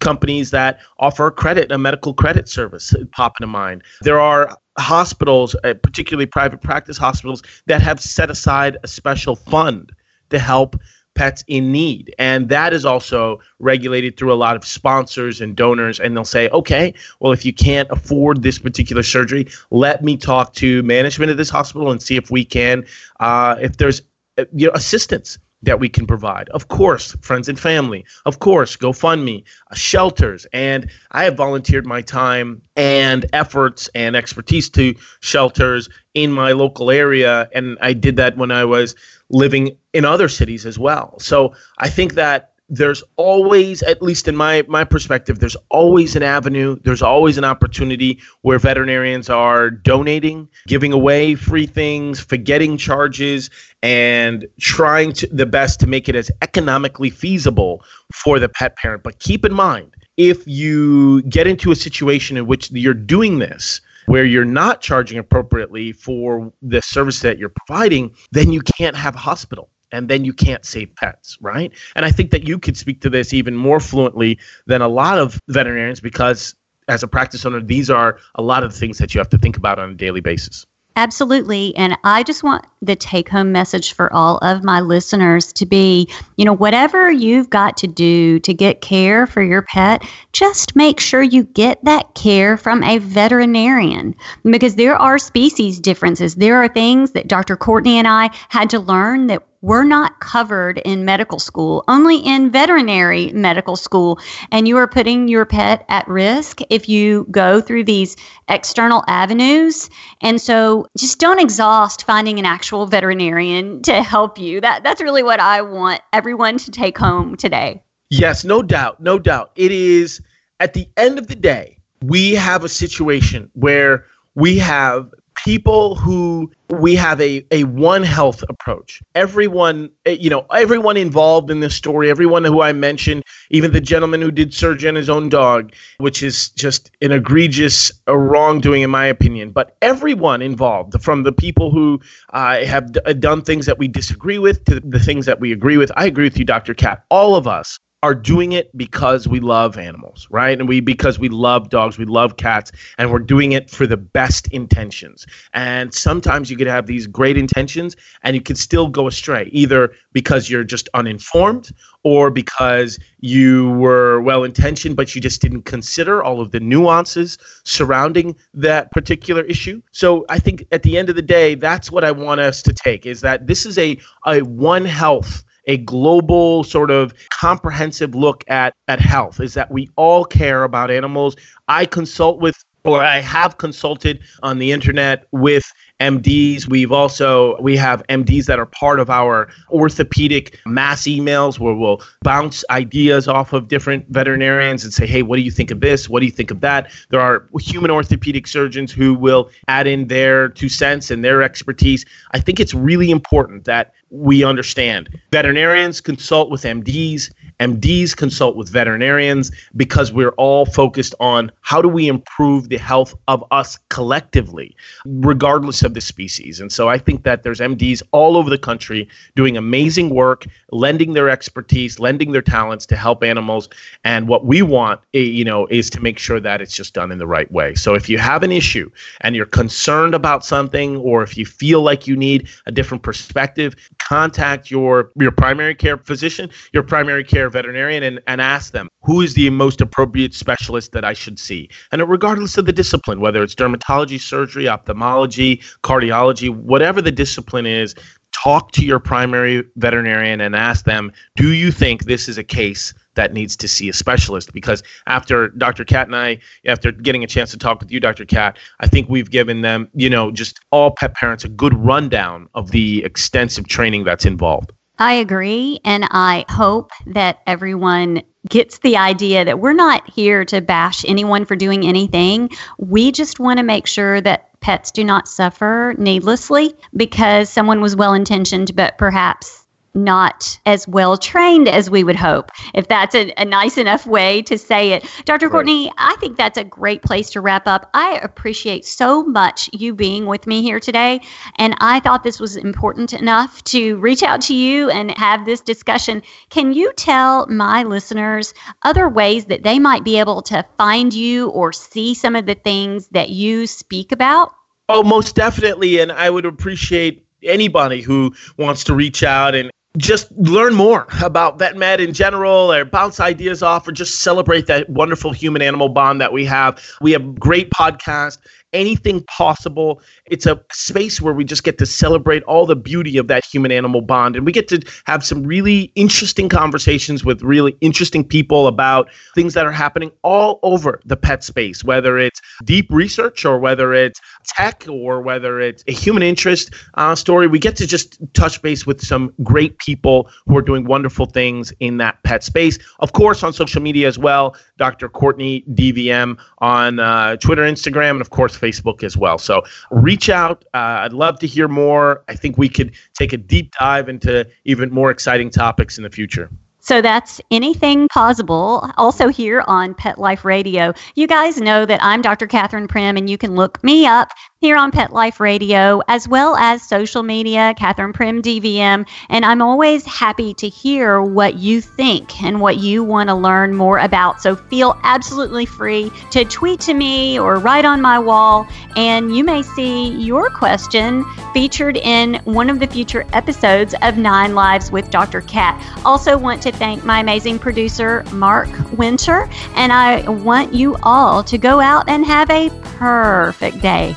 companies 0.00 0.50
that 0.50 0.80
offer 0.98 1.30
credit 1.30 1.70
a 1.70 1.76
medical 1.76 2.14
credit 2.14 2.48
service 2.48 2.94
pop 3.12 3.34
into 3.38 3.46
mind. 3.46 3.84
There 4.00 4.18
are 4.18 4.56
hospitals 4.78 5.54
uh, 5.64 5.74
particularly 5.74 6.26
private 6.26 6.60
practice 6.60 6.98
hospitals 6.98 7.42
that 7.66 7.80
have 7.80 8.00
set 8.00 8.30
aside 8.30 8.76
a 8.82 8.88
special 8.88 9.36
fund 9.36 9.92
to 10.30 10.38
help 10.38 10.76
pets 11.14 11.44
in 11.46 11.70
need. 11.70 12.12
And 12.18 12.48
that 12.48 12.72
is 12.72 12.84
also 12.84 13.40
regulated 13.60 14.16
through 14.16 14.32
a 14.32 14.34
lot 14.34 14.56
of 14.56 14.64
sponsors 14.64 15.40
and 15.40 15.56
donors. 15.56 16.00
And 16.00 16.16
they'll 16.16 16.24
say, 16.24 16.48
okay, 16.48 16.92
well, 17.20 17.32
if 17.32 17.44
you 17.44 17.52
can't 17.52 17.88
afford 17.90 18.42
this 18.42 18.58
particular 18.58 19.02
surgery, 19.02 19.46
let 19.70 20.02
me 20.02 20.16
talk 20.16 20.54
to 20.54 20.82
management 20.82 21.30
of 21.30 21.36
this 21.36 21.50
hospital 21.50 21.90
and 21.90 22.02
see 22.02 22.16
if 22.16 22.30
we 22.30 22.44
can, 22.44 22.84
uh, 23.20 23.56
if 23.60 23.76
there's 23.76 24.02
uh, 24.38 24.44
you 24.52 24.66
know, 24.66 24.72
assistance 24.74 25.38
that 25.64 25.80
we 25.80 25.88
can 25.88 26.06
provide. 26.06 26.48
Of 26.50 26.68
course, 26.68 27.12
friends 27.20 27.48
and 27.48 27.58
family. 27.58 28.04
Of 28.24 28.38
course, 28.38 28.76
GoFundMe, 28.76 29.44
uh, 29.70 29.74
shelters. 29.74 30.46
And 30.52 30.90
I 31.10 31.24
have 31.24 31.36
volunteered 31.36 31.86
my 31.86 32.02
time 32.02 32.62
and 32.76 33.26
efforts 33.32 33.88
and 33.94 34.16
expertise 34.16 34.70
to 34.70 34.94
shelters 35.20 35.88
in 36.14 36.32
my 36.32 36.52
local 36.52 36.90
area. 36.90 37.48
And 37.54 37.78
I 37.80 37.92
did 37.92 38.16
that 38.16 38.36
when 38.36 38.50
I 38.50 38.64
was 38.64 38.94
living 39.28 39.76
in 39.92 40.04
other 40.04 40.28
cities 40.28 40.66
as 40.66 40.78
well. 40.78 41.18
So 41.18 41.54
I 41.78 41.88
think 41.88 42.14
that 42.14 42.53
there's 42.70 43.02
always 43.16 43.82
at 43.82 44.00
least 44.00 44.26
in 44.26 44.34
my 44.34 44.64
my 44.68 44.84
perspective 44.84 45.38
there's 45.38 45.56
always 45.68 46.16
an 46.16 46.22
avenue 46.22 46.78
there's 46.82 47.02
always 47.02 47.36
an 47.36 47.44
opportunity 47.44 48.18
where 48.40 48.58
veterinarians 48.58 49.28
are 49.28 49.70
donating 49.70 50.48
giving 50.66 50.90
away 50.90 51.34
free 51.34 51.66
things 51.66 52.18
forgetting 52.18 52.78
charges 52.78 53.50
and 53.84 54.48
trying 54.58 55.12
to 55.12 55.26
the 55.26 55.44
best 55.44 55.78
to 55.78 55.86
make 55.86 56.08
it 56.08 56.16
as 56.16 56.30
economically 56.40 57.10
feasible 57.10 57.84
for 58.14 58.38
the 58.38 58.48
pet 58.48 58.74
parent. 58.76 59.02
But 59.02 59.18
keep 59.18 59.44
in 59.44 59.52
mind 59.52 59.94
if 60.16 60.46
you 60.48 61.20
get 61.24 61.46
into 61.46 61.70
a 61.70 61.76
situation 61.76 62.38
in 62.38 62.46
which 62.46 62.70
you're 62.70 62.94
doing 62.94 63.40
this 63.40 63.82
where 64.06 64.24
you're 64.24 64.46
not 64.46 64.80
charging 64.80 65.18
appropriately 65.18 65.92
for 65.92 66.50
the 66.62 66.80
service 66.80 67.20
that 67.20 67.38
you're 67.38 67.52
providing, 67.66 68.14
then 68.32 68.52
you 68.52 68.62
can't 68.62 68.96
have 68.96 69.14
a 69.14 69.18
hospital 69.18 69.68
and 69.94 70.08
then 70.08 70.24
you 70.24 70.32
can't 70.32 70.64
save 70.64 70.94
pets, 70.96 71.38
right? 71.40 71.72
And 71.94 72.04
I 72.04 72.10
think 72.10 72.32
that 72.32 72.46
you 72.46 72.58
could 72.58 72.76
speak 72.76 73.00
to 73.02 73.10
this 73.10 73.32
even 73.32 73.54
more 73.54 73.80
fluently 73.80 74.38
than 74.66 74.82
a 74.82 74.88
lot 74.88 75.18
of 75.18 75.40
veterinarians 75.48 76.00
because 76.00 76.54
as 76.88 77.02
a 77.02 77.08
practice 77.08 77.46
owner, 77.46 77.62
these 77.62 77.88
are 77.88 78.18
a 78.34 78.42
lot 78.42 78.64
of 78.64 78.72
the 78.72 78.78
things 78.78 78.98
that 78.98 79.14
you 79.14 79.20
have 79.20 79.28
to 79.30 79.38
think 79.38 79.56
about 79.56 79.78
on 79.78 79.90
a 79.90 79.94
daily 79.94 80.20
basis. 80.20 80.66
Absolutely. 80.96 81.74
And 81.76 81.98
I 82.04 82.22
just 82.22 82.44
want 82.44 82.66
the 82.80 82.94
take 82.94 83.28
home 83.28 83.50
message 83.50 83.94
for 83.94 84.12
all 84.12 84.38
of 84.38 84.62
my 84.62 84.80
listeners 84.80 85.52
to 85.54 85.66
be 85.66 86.08
you 86.36 86.44
know, 86.44 86.52
whatever 86.52 87.10
you've 87.10 87.50
got 87.50 87.76
to 87.78 87.86
do 87.86 88.38
to 88.40 88.54
get 88.54 88.80
care 88.80 89.26
for 89.26 89.42
your 89.42 89.62
pet, 89.62 90.04
just 90.32 90.76
make 90.76 91.00
sure 91.00 91.22
you 91.22 91.44
get 91.44 91.84
that 91.84 92.14
care 92.14 92.56
from 92.56 92.82
a 92.84 92.98
veterinarian 92.98 94.14
because 94.44 94.76
there 94.76 94.96
are 94.96 95.18
species 95.18 95.80
differences. 95.80 96.36
There 96.36 96.62
are 96.62 96.68
things 96.68 97.12
that 97.12 97.28
Dr. 97.28 97.56
Courtney 97.56 97.98
and 97.98 98.06
I 98.06 98.30
had 98.48 98.70
to 98.70 98.78
learn 98.78 99.26
that 99.28 99.42
were 99.64 99.82
not 99.82 100.20
covered 100.20 100.76
in 100.84 101.06
medical 101.06 101.38
school, 101.38 101.84
only 101.88 102.18
in 102.18 102.50
veterinary 102.50 103.32
medical 103.32 103.76
school. 103.76 104.18
And 104.52 104.68
you 104.68 104.76
are 104.76 104.86
putting 104.86 105.26
your 105.26 105.46
pet 105.46 105.86
at 105.88 106.06
risk 106.06 106.60
if 106.68 106.86
you 106.86 107.26
go 107.30 107.62
through 107.62 107.84
these 107.84 108.14
external 108.48 109.02
avenues. 109.08 109.88
And 110.20 110.38
so 110.38 110.86
just 110.98 111.18
don't 111.18 111.40
exhaust 111.40 112.04
finding 112.04 112.38
an 112.38 112.44
actual 112.44 112.84
veterinarian 112.86 113.80
to 113.82 114.02
help 114.02 114.38
you. 114.38 114.60
That 114.60 114.84
that's 114.84 115.00
really 115.00 115.22
what 115.22 115.40
I 115.40 115.62
want 115.62 116.02
everyone 116.12 116.58
to 116.58 116.70
take 116.70 116.98
home 116.98 117.34
today. 117.34 117.82
Yes, 118.10 118.44
no 118.44 118.62
doubt. 118.62 119.00
No 119.00 119.18
doubt. 119.18 119.50
It 119.56 119.72
is 119.72 120.20
at 120.60 120.74
the 120.74 120.86
end 120.98 121.18
of 121.18 121.28
the 121.28 121.36
day, 121.36 121.78
we 122.02 122.32
have 122.34 122.64
a 122.64 122.68
situation 122.68 123.50
where 123.54 124.04
we 124.34 124.58
have 124.58 125.10
people 125.34 125.94
who 125.96 126.50
we 126.70 126.94
have 126.94 127.20
a, 127.20 127.44
a 127.50 127.64
one 127.64 128.02
health 128.02 128.42
approach. 128.48 129.02
Everyone 129.14 129.90
eh, 130.06 130.12
you 130.12 130.30
know 130.30 130.46
everyone 130.52 130.96
involved 130.96 131.50
in 131.50 131.60
this 131.60 131.74
story 131.74 132.10
everyone 132.10 132.44
who 132.44 132.62
i 132.62 132.72
mentioned 132.72 133.22
even 133.50 133.72
the 133.72 133.80
gentleman 133.80 134.20
who 134.20 134.30
did 134.30 134.52
surgery 134.54 134.88
on 134.88 134.94
his 134.94 135.08
own 135.08 135.28
dog 135.28 135.72
which 135.98 136.22
is 136.22 136.50
just 136.50 136.90
an 137.02 137.12
egregious 137.12 137.92
uh, 138.08 138.16
wrongdoing 138.16 138.82
in 138.82 138.90
my 138.90 139.06
opinion. 139.06 139.50
But 139.50 139.76
everyone 139.82 140.42
involved 140.42 141.00
from 141.02 141.22
the 141.22 141.32
people 141.32 141.70
who 141.70 142.00
uh, 142.32 142.64
have 142.64 142.92
d- 142.92 143.14
done 143.14 143.42
things 143.42 143.66
that 143.66 143.78
we 143.78 143.88
disagree 143.88 144.38
with 144.38 144.64
to 144.66 144.80
the 144.80 144.98
things 145.00 145.26
that 145.26 145.40
we 145.40 145.52
agree 145.52 145.76
with. 145.76 145.90
I 145.96 146.06
agree 146.06 146.24
with 146.24 146.38
you 146.38 146.44
dr 146.44 146.72
cat 146.74 147.04
all 147.10 147.34
of 147.36 147.46
us 147.46 147.78
are 148.04 148.14
doing 148.14 148.52
it 148.52 148.70
because 148.76 149.26
we 149.26 149.40
love 149.40 149.78
animals, 149.78 150.28
right? 150.28 150.58
And 150.60 150.68
we 150.68 150.78
because 150.80 151.18
we 151.18 151.30
love 151.30 151.70
dogs, 151.70 151.96
we 151.96 152.04
love 152.04 152.36
cats, 152.36 152.70
and 152.98 153.10
we're 153.10 153.18
doing 153.18 153.52
it 153.52 153.70
for 153.70 153.86
the 153.86 153.96
best 153.96 154.46
intentions. 154.48 155.26
And 155.54 155.94
sometimes 155.94 156.50
you 156.50 156.58
could 156.58 156.66
have 156.66 156.86
these 156.86 157.06
great 157.06 157.38
intentions 157.38 157.96
and 158.22 158.36
you 158.36 158.42
could 158.42 158.58
still 158.58 158.88
go 158.88 159.06
astray, 159.06 159.48
either 159.52 159.94
because 160.12 160.50
you're 160.50 160.64
just 160.64 160.86
uninformed 160.92 161.72
or 162.02 162.30
because 162.30 162.98
you 163.20 163.70
were 163.70 164.20
well 164.20 164.44
intentioned 164.44 164.96
but 164.96 165.14
you 165.14 165.20
just 165.22 165.40
didn't 165.40 165.62
consider 165.62 166.22
all 166.22 166.42
of 166.42 166.50
the 166.50 166.60
nuances 166.60 167.38
surrounding 167.64 168.36
that 168.52 168.90
particular 168.90 169.40
issue. 169.44 169.80
So 169.92 170.26
I 170.28 170.38
think 170.38 170.66
at 170.72 170.82
the 170.82 170.98
end 170.98 171.08
of 171.08 171.16
the 171.16 171.22
day, 171.22 171.54
that's 171.54 171.90
what 171.90 172.04
I 172.04 172.10
want 172.10 172.42
us 172.42 172.60
to 172.64 172.74
take 172.74 173.06
is 173.06 173.22
that 173.22 173.46
this 173.46 173.64
is 173.64 173.78
a 173.78 173.98
a 174.26 174.42
one 174.42 174.84
health 174.84 175.42
a 175.66 175.78
global 175.78 176.64
sort 176.64 176.90
of 176.90 177.14
comprehensive 177.32 178.14
look 178.14 178.44
at 178.48 178.74
at 178.88 179.00
health 179.00 179.40
is 179.40 179.54
that 179.54 179.70
we 179.70 179.88
all 179.96 180.24
care 180.24 180.64
about 180.64 180.90
animals. 180.90 181.36
I 181.68 181.86
consult 181.86 182.40
with 182.40 182.64
or 182.84 183.02
I 183.02 183.20
have 183.20 183.56
consulted 183.56 184.20
on 184.42 184.58
the 184.58 184.70
internet 184.70 185.26
with 185.32 185.64
MDs. 186.00 186.68
We've 186.68 186.92
also 186.92 187.58
we 187.60 187.76
have 187.76 188.02
MDs 188.08 188.44
that 188.46 188.58
are 188.58 188.66
part 188.66 189.00
of 189.00 189.08
our 189.08 189.48
orthopedic 189.70 190.60
mass 190.66 191.04
emails 191.04 191.58
where 191.58 191.72
we'll 191.72 192.02
bounce 192.22 192.64
ideas 192.68 193.26
off 193.26 193.52
of 193.52 193.68
different 193.68 194.06
veterinarians 194.08 194.84
and 194.84 194.92
say, 194.92 195.06
"Hey, 195.06 195.22
what 195.22 195.36
do 195.36 195.42
you 195.42 195.50
think 195.50 195.70
of 195.70 195.80
this? 195.80 196.08
What 196.08 196.20
do 196.20 196.26
you 196.26 196.32
think 196.32 196.50
of 196.50 196.60
that?" 196.60 196.90
There 197.08 197.20
are 197.20 197.46
human 197.58 197.90
orthopedic 197.90 198.46
surgeons 198.46 198.92
who 198.92 199.14
will 199.14 199.50
add 199.68 199.86
in 199.86 200.08
their 200.08 200.48
two 200.48 200.68
cents 200.68 201.10
and 201.10 201.24
their 201.24 201.42
expertise. 201.42 202.04
I 202.32 202.40
think 202.40 202.60
it's 202.60 202.74
really 202.74 203.10
important 203.10 203.64
that 203.64 203.94
we 204.14 204.44
understand 204.44 205.08
veterinarians 205.32 206.00
consult 206.00 206.50
with 206.50 206.62
MDs 206.62 207.30
MDs 207.60 208.16
consult 208.16 208.56
with 208.56 208.68
veterinarians 208.68 209.50
because 209.76 210.12
we're 210.12 210.30
all 210.30 210.66
focused 210.66 211.14
on 211.20 211.52
how 211.60 211.80
do 211.80 211.88
we 211.88 212.08
improve 212.08 212.68
the 212.68 212.76
health 212.76 213.14
of 213.28 213.44
us 213.50 213.78
collectively, 213.90 214.76
regardless 215.06 215.82
of 215.82 215.94
the 215.94 216.00
species. 216.00 216.60
And 216.60 216.72
so 216.72 216.88
I 216.88 216.98
think 216.98 217.22
that 217.22 217.42
there's 217.42 217.60
MDs 217.60 218.02
all 218.12 218.36
over 218.36 218.50
the 218.50 218.58
country 218.58 219.08
doing 219.36 219.56
amazing 219.56 220.10
work, 220.10 220.46
lending 220.72 221.12
their 221.12 221.30
expertise, 221.30 221.98
lending 221.98 222.32
their 222.32 222.42
talents 222.42 222.86
to 222.86 222.96
help 222.96 223.22
animals. 223.22 223.68
And 224.04 224.28
what 224.28 224.44
we 224.44 224.62
want, 224.62 225.00
eh, 225.14 225.20
you 225.20 225.44
know, 225.44 225.66
is 225.68 225.88
to 225.90 226.00
make 226.00 226.18
sure 226.18 226.40
that 226.40 226.60
it's 226.60 226.74
just 226.74 226.94
done 226.94 227.12
in 227.12 227.18
the 227.18 227.26
right 227.26 227.50
way. 227.52 227.74
So 227.74 227.94
if 227.94 228.08
you 228.08 228.18
have 228.18 228.42
an 228.42 228.52
issue 228.52 228.90
and 229.20 229.36
you're 229.36 229.46
concerned 229.46 230.14
about 230.14 230.44
something, 230.44 230.96
or 230.96 231.22
if 231.22 231.38
you 231.38 231.46
feel 231.46 231.82
like 231.82 232.06
you 232.06 232.16
need 232.16 232.48
a 232.66 232.72
different 232.72 233.02
perspective, 233.02 233.76
contact 234.14 234.70
your 234.70 235.10
your 235.18 235.32
primary 235.32 235.74
care 235.74 235.98
physician, 235.98 236.48
your 236.72 236.84
primary 236.84 237.24
care 237.24 237.50
veterinarian, 237.50 238.04
and, 238.04 238.20
and 238.28 238.40
ask 238.40 238.72
them 238.72 238.88
who 239.02 239.20
is 239.20 239.34
the 239.34 239.50
most 239.50 239.80
appropriate 239.80 240.32
specialist 240.32 240.92
that 240.92 241.04
I 241.04 241.14
should 241.14 241.36
see. 241.36 241.68
And 241.90 242.08
regardless 242.08 242.56
of 242.56 242.64
the 242.66 242.72
discipline, 242.72 243.18
whether 243.18 243.42
it's 243.42 243.56
dermatology, 243.56 244.20
surgery, 244.20 244.68
ophthalmology, 244.68 245.56
cardiology, 245.82 246.48
whatever 246.48 247.02
the 247.02 247.10
discipline 247.10 247.66
is, 247.66 247.96
talk 248.42 248.72
to 248.72 248.84
your 248.84 248.98
primary 248.98 249.64
veterinarian 249.76 250.40
and 250.40 250.54
ask 250.54 250.84
them, 250.84 251.12
do 251.36 251.52
you 251.52 251.70
think 251.70 252.04
this 252.04 252.28
is 252.28 252.36
a 252.36 252.44
case 252.44 252.92
that 253.14 253.32
needs 253.32 253.56
to 253.56 253.68
see 253.68 253.88
a 253.88 253.92
specialist? 253.92 254.52
Because 254.52 254.82
after 255.06 255.48
Dr. 255.48 255.84
Cat 255.84 256.08
and 256.08 256.16
I, 256.16 256.38
after 256.66 256.90
getting 256.90 257.22
a 257.22 257.26
chance 257.26 257.50
to 257.52 257.58
talk 257.58 257.80
with 257.80 257.90
you, 257.90 258.00
Dr. 258.00 258.24
Cat, 258.24 258.58
I 258.80 258.88
think 258.88 259.08
we've 259.08 259.30
given 259.30 259.60
them, 259.62 259.88
you 259.94 260.10
know, 260.10 260.30
just 260.30 260.60
all 260.70 260.90
pet 260.90 261.14
parents 261.14 261.44
a 261.44 261.48
good 261.48 261.74
rundown 261.74 262.48
of 262.54 262.70
the 262.70 263.04
extensive 263.04 263.68
training 263.68 264.04
that's 264.04 264.24
involved. 264.24 264.72
I 264.98 265.14
agree. 265.14 265.80
And 265.84 266.06
I 266.10 266.44
hope 266.48 266.90
that 267.06 267.40
everyone 267.46 268.22
gets 268.48 268.78
the 268.78 268.96
idea 268.96 269.44
that 269.44 269.58
we're 269.58 269.72
not 269.72 270.08
here 270.08 270.44
to 270.44 270.60
bash 270.60 271.04
anyone 271.06 271.44
for 271.44 271.56
doing 271.56 271.86
anything. 271.86 272.50
We 272.78 273.10
just 273.10 273.40
want 273.40 273.58
to 273.58 273.64
make 273.64 273.86
sure 273.86 274.20
that 274.20 274.50
pets 274.64 274.90
do 274.90 275.04
not 275.04 275.28
suffer 275.28 275.94
needlessly 275.98 276.74
because 276.96 277.50
someone 277.50 277.82
was 277.82 277.94
well 277.94 278.14
intentioned, 278.14 278.74
but 278.74 278.96
perhaps 278.96 279.63
not 279.94 280.58
as 280.66 280.86
well 280.88 281.16
trained 281.16 281.68
as 281.68 281.88
we 281.88 282.04
would 282.04 282.16
hope, 282.16 282.50
if 282.74 282.88
that's 282.88 283.14
a, 283.14 283.32
a 283.36 283.44
nice 283.44 283.78
enough 283.78 284.06
way 284.06 284.42
to 284.42 284.58
say 284.58 284.92
it. 284.92 285.04
Dr. 285.24 285.46
Right. 285.46 285.52
Courtney, 285.52 285.92
I 285.98 286.16
think 286.20 286.36
that's 286.36 286.58
a 286.58 286.64
great 286.64 287.02
place 287.02 287.30
to 287.30 287.40
wrap 287.40 287.66
up. 287.66 287.90
I 287.94 288.18
appreciate 288.22 288.84
so 288.84 289.24
much 289.24 289.70
you 289.72 289.94
being 289.94 290.26
with 290.26 290.46
me 290.46 290.62
here 290.62 290.80
today. 290.80 291.20
And 291.56 291.74
I 291.80 292.00
thought 292.00 292.24
this 292.24 292.40
was 292.40 292.56
important 292.56 293.12
enough 293.12 293.62
to 293.64 293.96
reach 293.98 294.22
out 294.22 294.40
to 294.42 294.54
you 294.54 294.90
and 294.90 295.16
have 295.16 295.44
this 295.44 295.60
discussion. 295.60 296.22
Can 296.50 296.72
you 296.72 296.92
tell 296.94 297.46
my 297.46 297.82
listeners 297.82 298.54
other 298.82 299.08
ways 299.08 299.46
that 299.46 299.62
they 299.62 299.78
might 299.78 300.04
be 300.04 300.18
able 300.18 300.42
to 300.42 300.64
find 300.76 301.14
you 301.14 301.48
or 301.50 301.72
see 301.72 302.14
some 302.14 302.36
of 302.36 302.46
the 302.46 302.54
things 302.54 303.08
that 303.08 303.30
you 303.30 303.66
speak 303.66 304.12
about? 304.12 304.54
Oh, 304.88 305.02
most 305.02 305.34
definitely. 305.34 305.98
And 306.00 306.12
I 306.12 306.28
would 306.30 306.44
appreciate 306.44 307.26
anybody 307.42 308.02
who 308.02 308.34
wants 308.58 308.84
to 308.84 308.94
reach 308.94 309.22
out 309.22 309.54
and 309.54 309.70
just 309.96 310.30
learn 310.32 310.74
more 310.74 311.06
about 311.22 311.58
vet 311.58 311.76
med 311.76 312.00
in 312.00 312.12
general 312.12 312.72
or 312.72 312.84
bounce 312.84 313.20
ideas 313.20 313.62
off 313.62 313.86
or 313.86 313.92
just 313.92 314.22
celebrate 314.22 314.66
that 314.66 314.88
wonderful 314.90 315.32
human 315.32 315.62
animal 315.62 315.88
bond 315.88 316.20
that 316.20 316.32
we 316.32 316.44
have. 316.44 316.84
We 317.00 317.12
have 317.12 317.38
great 317.38 317.70
podcast 317.70 318.38
Anything 318.74 319.22
Pawsible. 319.22 320.02
It's 320.26 320.44
a 320.44 320.62
space 320.72 321.20
where 321.20 321.32
we 321.32 321.44
just 321.44 321.64
get 321.64 321.78
to 321.78 321.86
celebrate 321.86 322.42
all 322.42 322.66
the 322.66 322.76
beauty 322.76 323.16
of 323.16 323.28
that 323.28 323.44
human 323.44 323.72
animal 323.72 324.02
bond. 324.02 324.36
And 324.36 324.44
we 324.44 324.52
get 324.52 324.68
to 324.68 324.80
have 325.06 325.24
some 325.24 325.42
really 325.44 325.92
interesting 325.94 326.48
conversations 326.48 327.24
with 327.24 327.40
really 327.42 327.76
interesting 327.80 328.24
people 328.24 328.66
about 328.66 329.08
things 329.34 329.54
that 329.54 329.64
are 329.64 329.72
happening 329.72 330.10
all 330.22 330.58
over 330.62 331.00
the 331.04 331.16
pet 331.16 331.42
space, 331.42 331.82
whether 331.84 332.18
it's 332.18 332.40
deep 332.64 332.90
research 332.90 333.44
or 333.44 333.58
whether 333.58 333.94
it's 333.94 334.20
tech 334.44 334.84
or 334.88 335.20
whether 335.20 335.60
it's 335.60 335.84
a 335.86 335.92
human 335.92 336.22
interest 336.22 336.74
uh, 336.94 337.14
story. 337.14 337.46
We 337.46 337.58
get 337.58 337.76
to 337.76 337.86
just 337.86 338.18
touch 338.34 338.60
base 338.60 338.86
with 338.86 339.00
some 339.00 339.32
great 339.42 339.78
people 339.78 340.28
who 340.46 340.56
are 340.56 340.62
doing 340.62 340.84
wonderful 340.84 341.26
things 341.26 341.72
in 341.80 341.98
that 341.98 342.22
pet 342.24 342.42
space. 342.42 342.78
Of 342.98 343.12
course, 343.12 343.42
on 343.42 343.52
social 343.52 343.80
media 343.80 344.08
as 344.08 344.18
well, 344.18 344.56
Dr. 344.76 345.08
Courtney 345.08 345.62
DVM 345.72 346.38
on 346.58 346.98
uh, 346.98 347.36
Twitter, 347.36 347.62
Instagram, 347.62 348.12
and 348.12 348.20
of 348.20 348.30
course, 348.30 348.56
Facebook 348.64 349.02
as 349.02 349.16
well. 349.16 349.38
So 349.38 349.62
reach 349.90 350.28
out. 350.28 350.64
Uh, 350.74 351.04
I'd 351.04 351.12
love 351.12 351.38
to 351.40 351.46
hear 351.46 351.68
more. 351.68 352.24
I 352.28 352.34
think 352.34 352.58
we 352.58 352.68
could 352.68 352.92
take 353.14 353.32
a 353.32 353.36
deep 353.36 353.72
dive 353.78 354.08
into 354.08 354.48
even 354.64 354.90
more 354.90 355.10
exciting 355.10 355.50
topics 355.50 355.98
in 355.98 356.04
the 356.04 356.10
future. 356.10 356.50
So 356.84 357.00
that's 357.00 357.40
Anything 357.50 358.08
Pawsible. 358.08 358.92
Also, 358.98 359.28
here 359.28 359.64
on 359.66 359.94
Pet 359.94 360.18
Life 360.18 360.44
Radio. 360.44 360.92
You 361.14 361.26
guys 361.26 361.58
know 361.58 361.86
that 361.86 361.98
I'm 362.02 362.20
Dr. 362.20 362.46
Catherine 362.46 362.88
Primm, 362.88 363.16
and 363.16 363.30
you 363.30 363.38
can 363.38 363.54
look 363.54 363.82
me 363.82 364.04
up 364.04 364.28
here 364.64 364.78
on 364.78 364.90
Pet 364.90 365.12
Life 365.12 365.40
Radio, 365.40 366.00
as 366.08 366.26
well 366.26 366.56
as 366.56 366.82
social 366.82 367.22
media, 367.22 367.74
Catherine 367.76 368.14
Primm 368.14 368.40
DVM. 368.40 369.06
And 369.28 369.44
I'm 369.44 369.60
always 369.60 370.06
happy 370.06 370.54
to 370.54 370.70
hear 370.70 371.20
what 371.20 371.56
you 371.56 371.82
think 371.82 372.42
and 372.42 372.62
what 372.62 372.78
you 372.78 373.04
want 373.04 373.28
to 373.28 373.34
learn 373.34 373.74
more 373.74 373.98
about. 373.98 374.40
So 374.40 374.56
feel 374.56 374.98
absolutely 375.02 375.66
free 375.66 376.10
to 376.30 376.46
tweet 376.46 376.80
to 376.80 376.94
me 376.94 377.38
or 377.38 377.56
write 377.56 377.84
on 377.84 378.00
my 378.00 378.18
wall, 378.18 378.66
and 378.96 379.36
you 379.36 379.44
may 379.44 379.60
see 379.60 380.08
your 380.08 380.48
question 380.48 381.26
featured 381.52 381.98
in 381.98 382.36
one 382.44 382.70
of 382.70 382.80
the 382.80 382.86
future 382.86 383.26
episodes 383.34 383.94
of 384.00 384.16
Nine 384.16 384.54
Lives 384.54 384.90
with 384.90 385.10
Dr. 385.10 385.42
Cat. 385.42 385.78
Also, 386.06 386.38
want 386.38 386.62
to 386.62 386.72
thank 386.72 387.04
my 387.04 387.20
amazing 387.20 387.58
producer, 387.58 388.24
Mark 388.32 388.70
Winter, 388.92 389.46
and 389.74 389.92
I 389.92 390.26
want 390.30 390.72
you 390.72 390.96
all 391.02 391.44
to 391.44 391.58
go 391.58 391.80
out 391.80 392.08
and 392.08 392.24
have 392.24 392.48
a 392.48 392.70
perfect 392.96 393.82
day. 393.82 394.16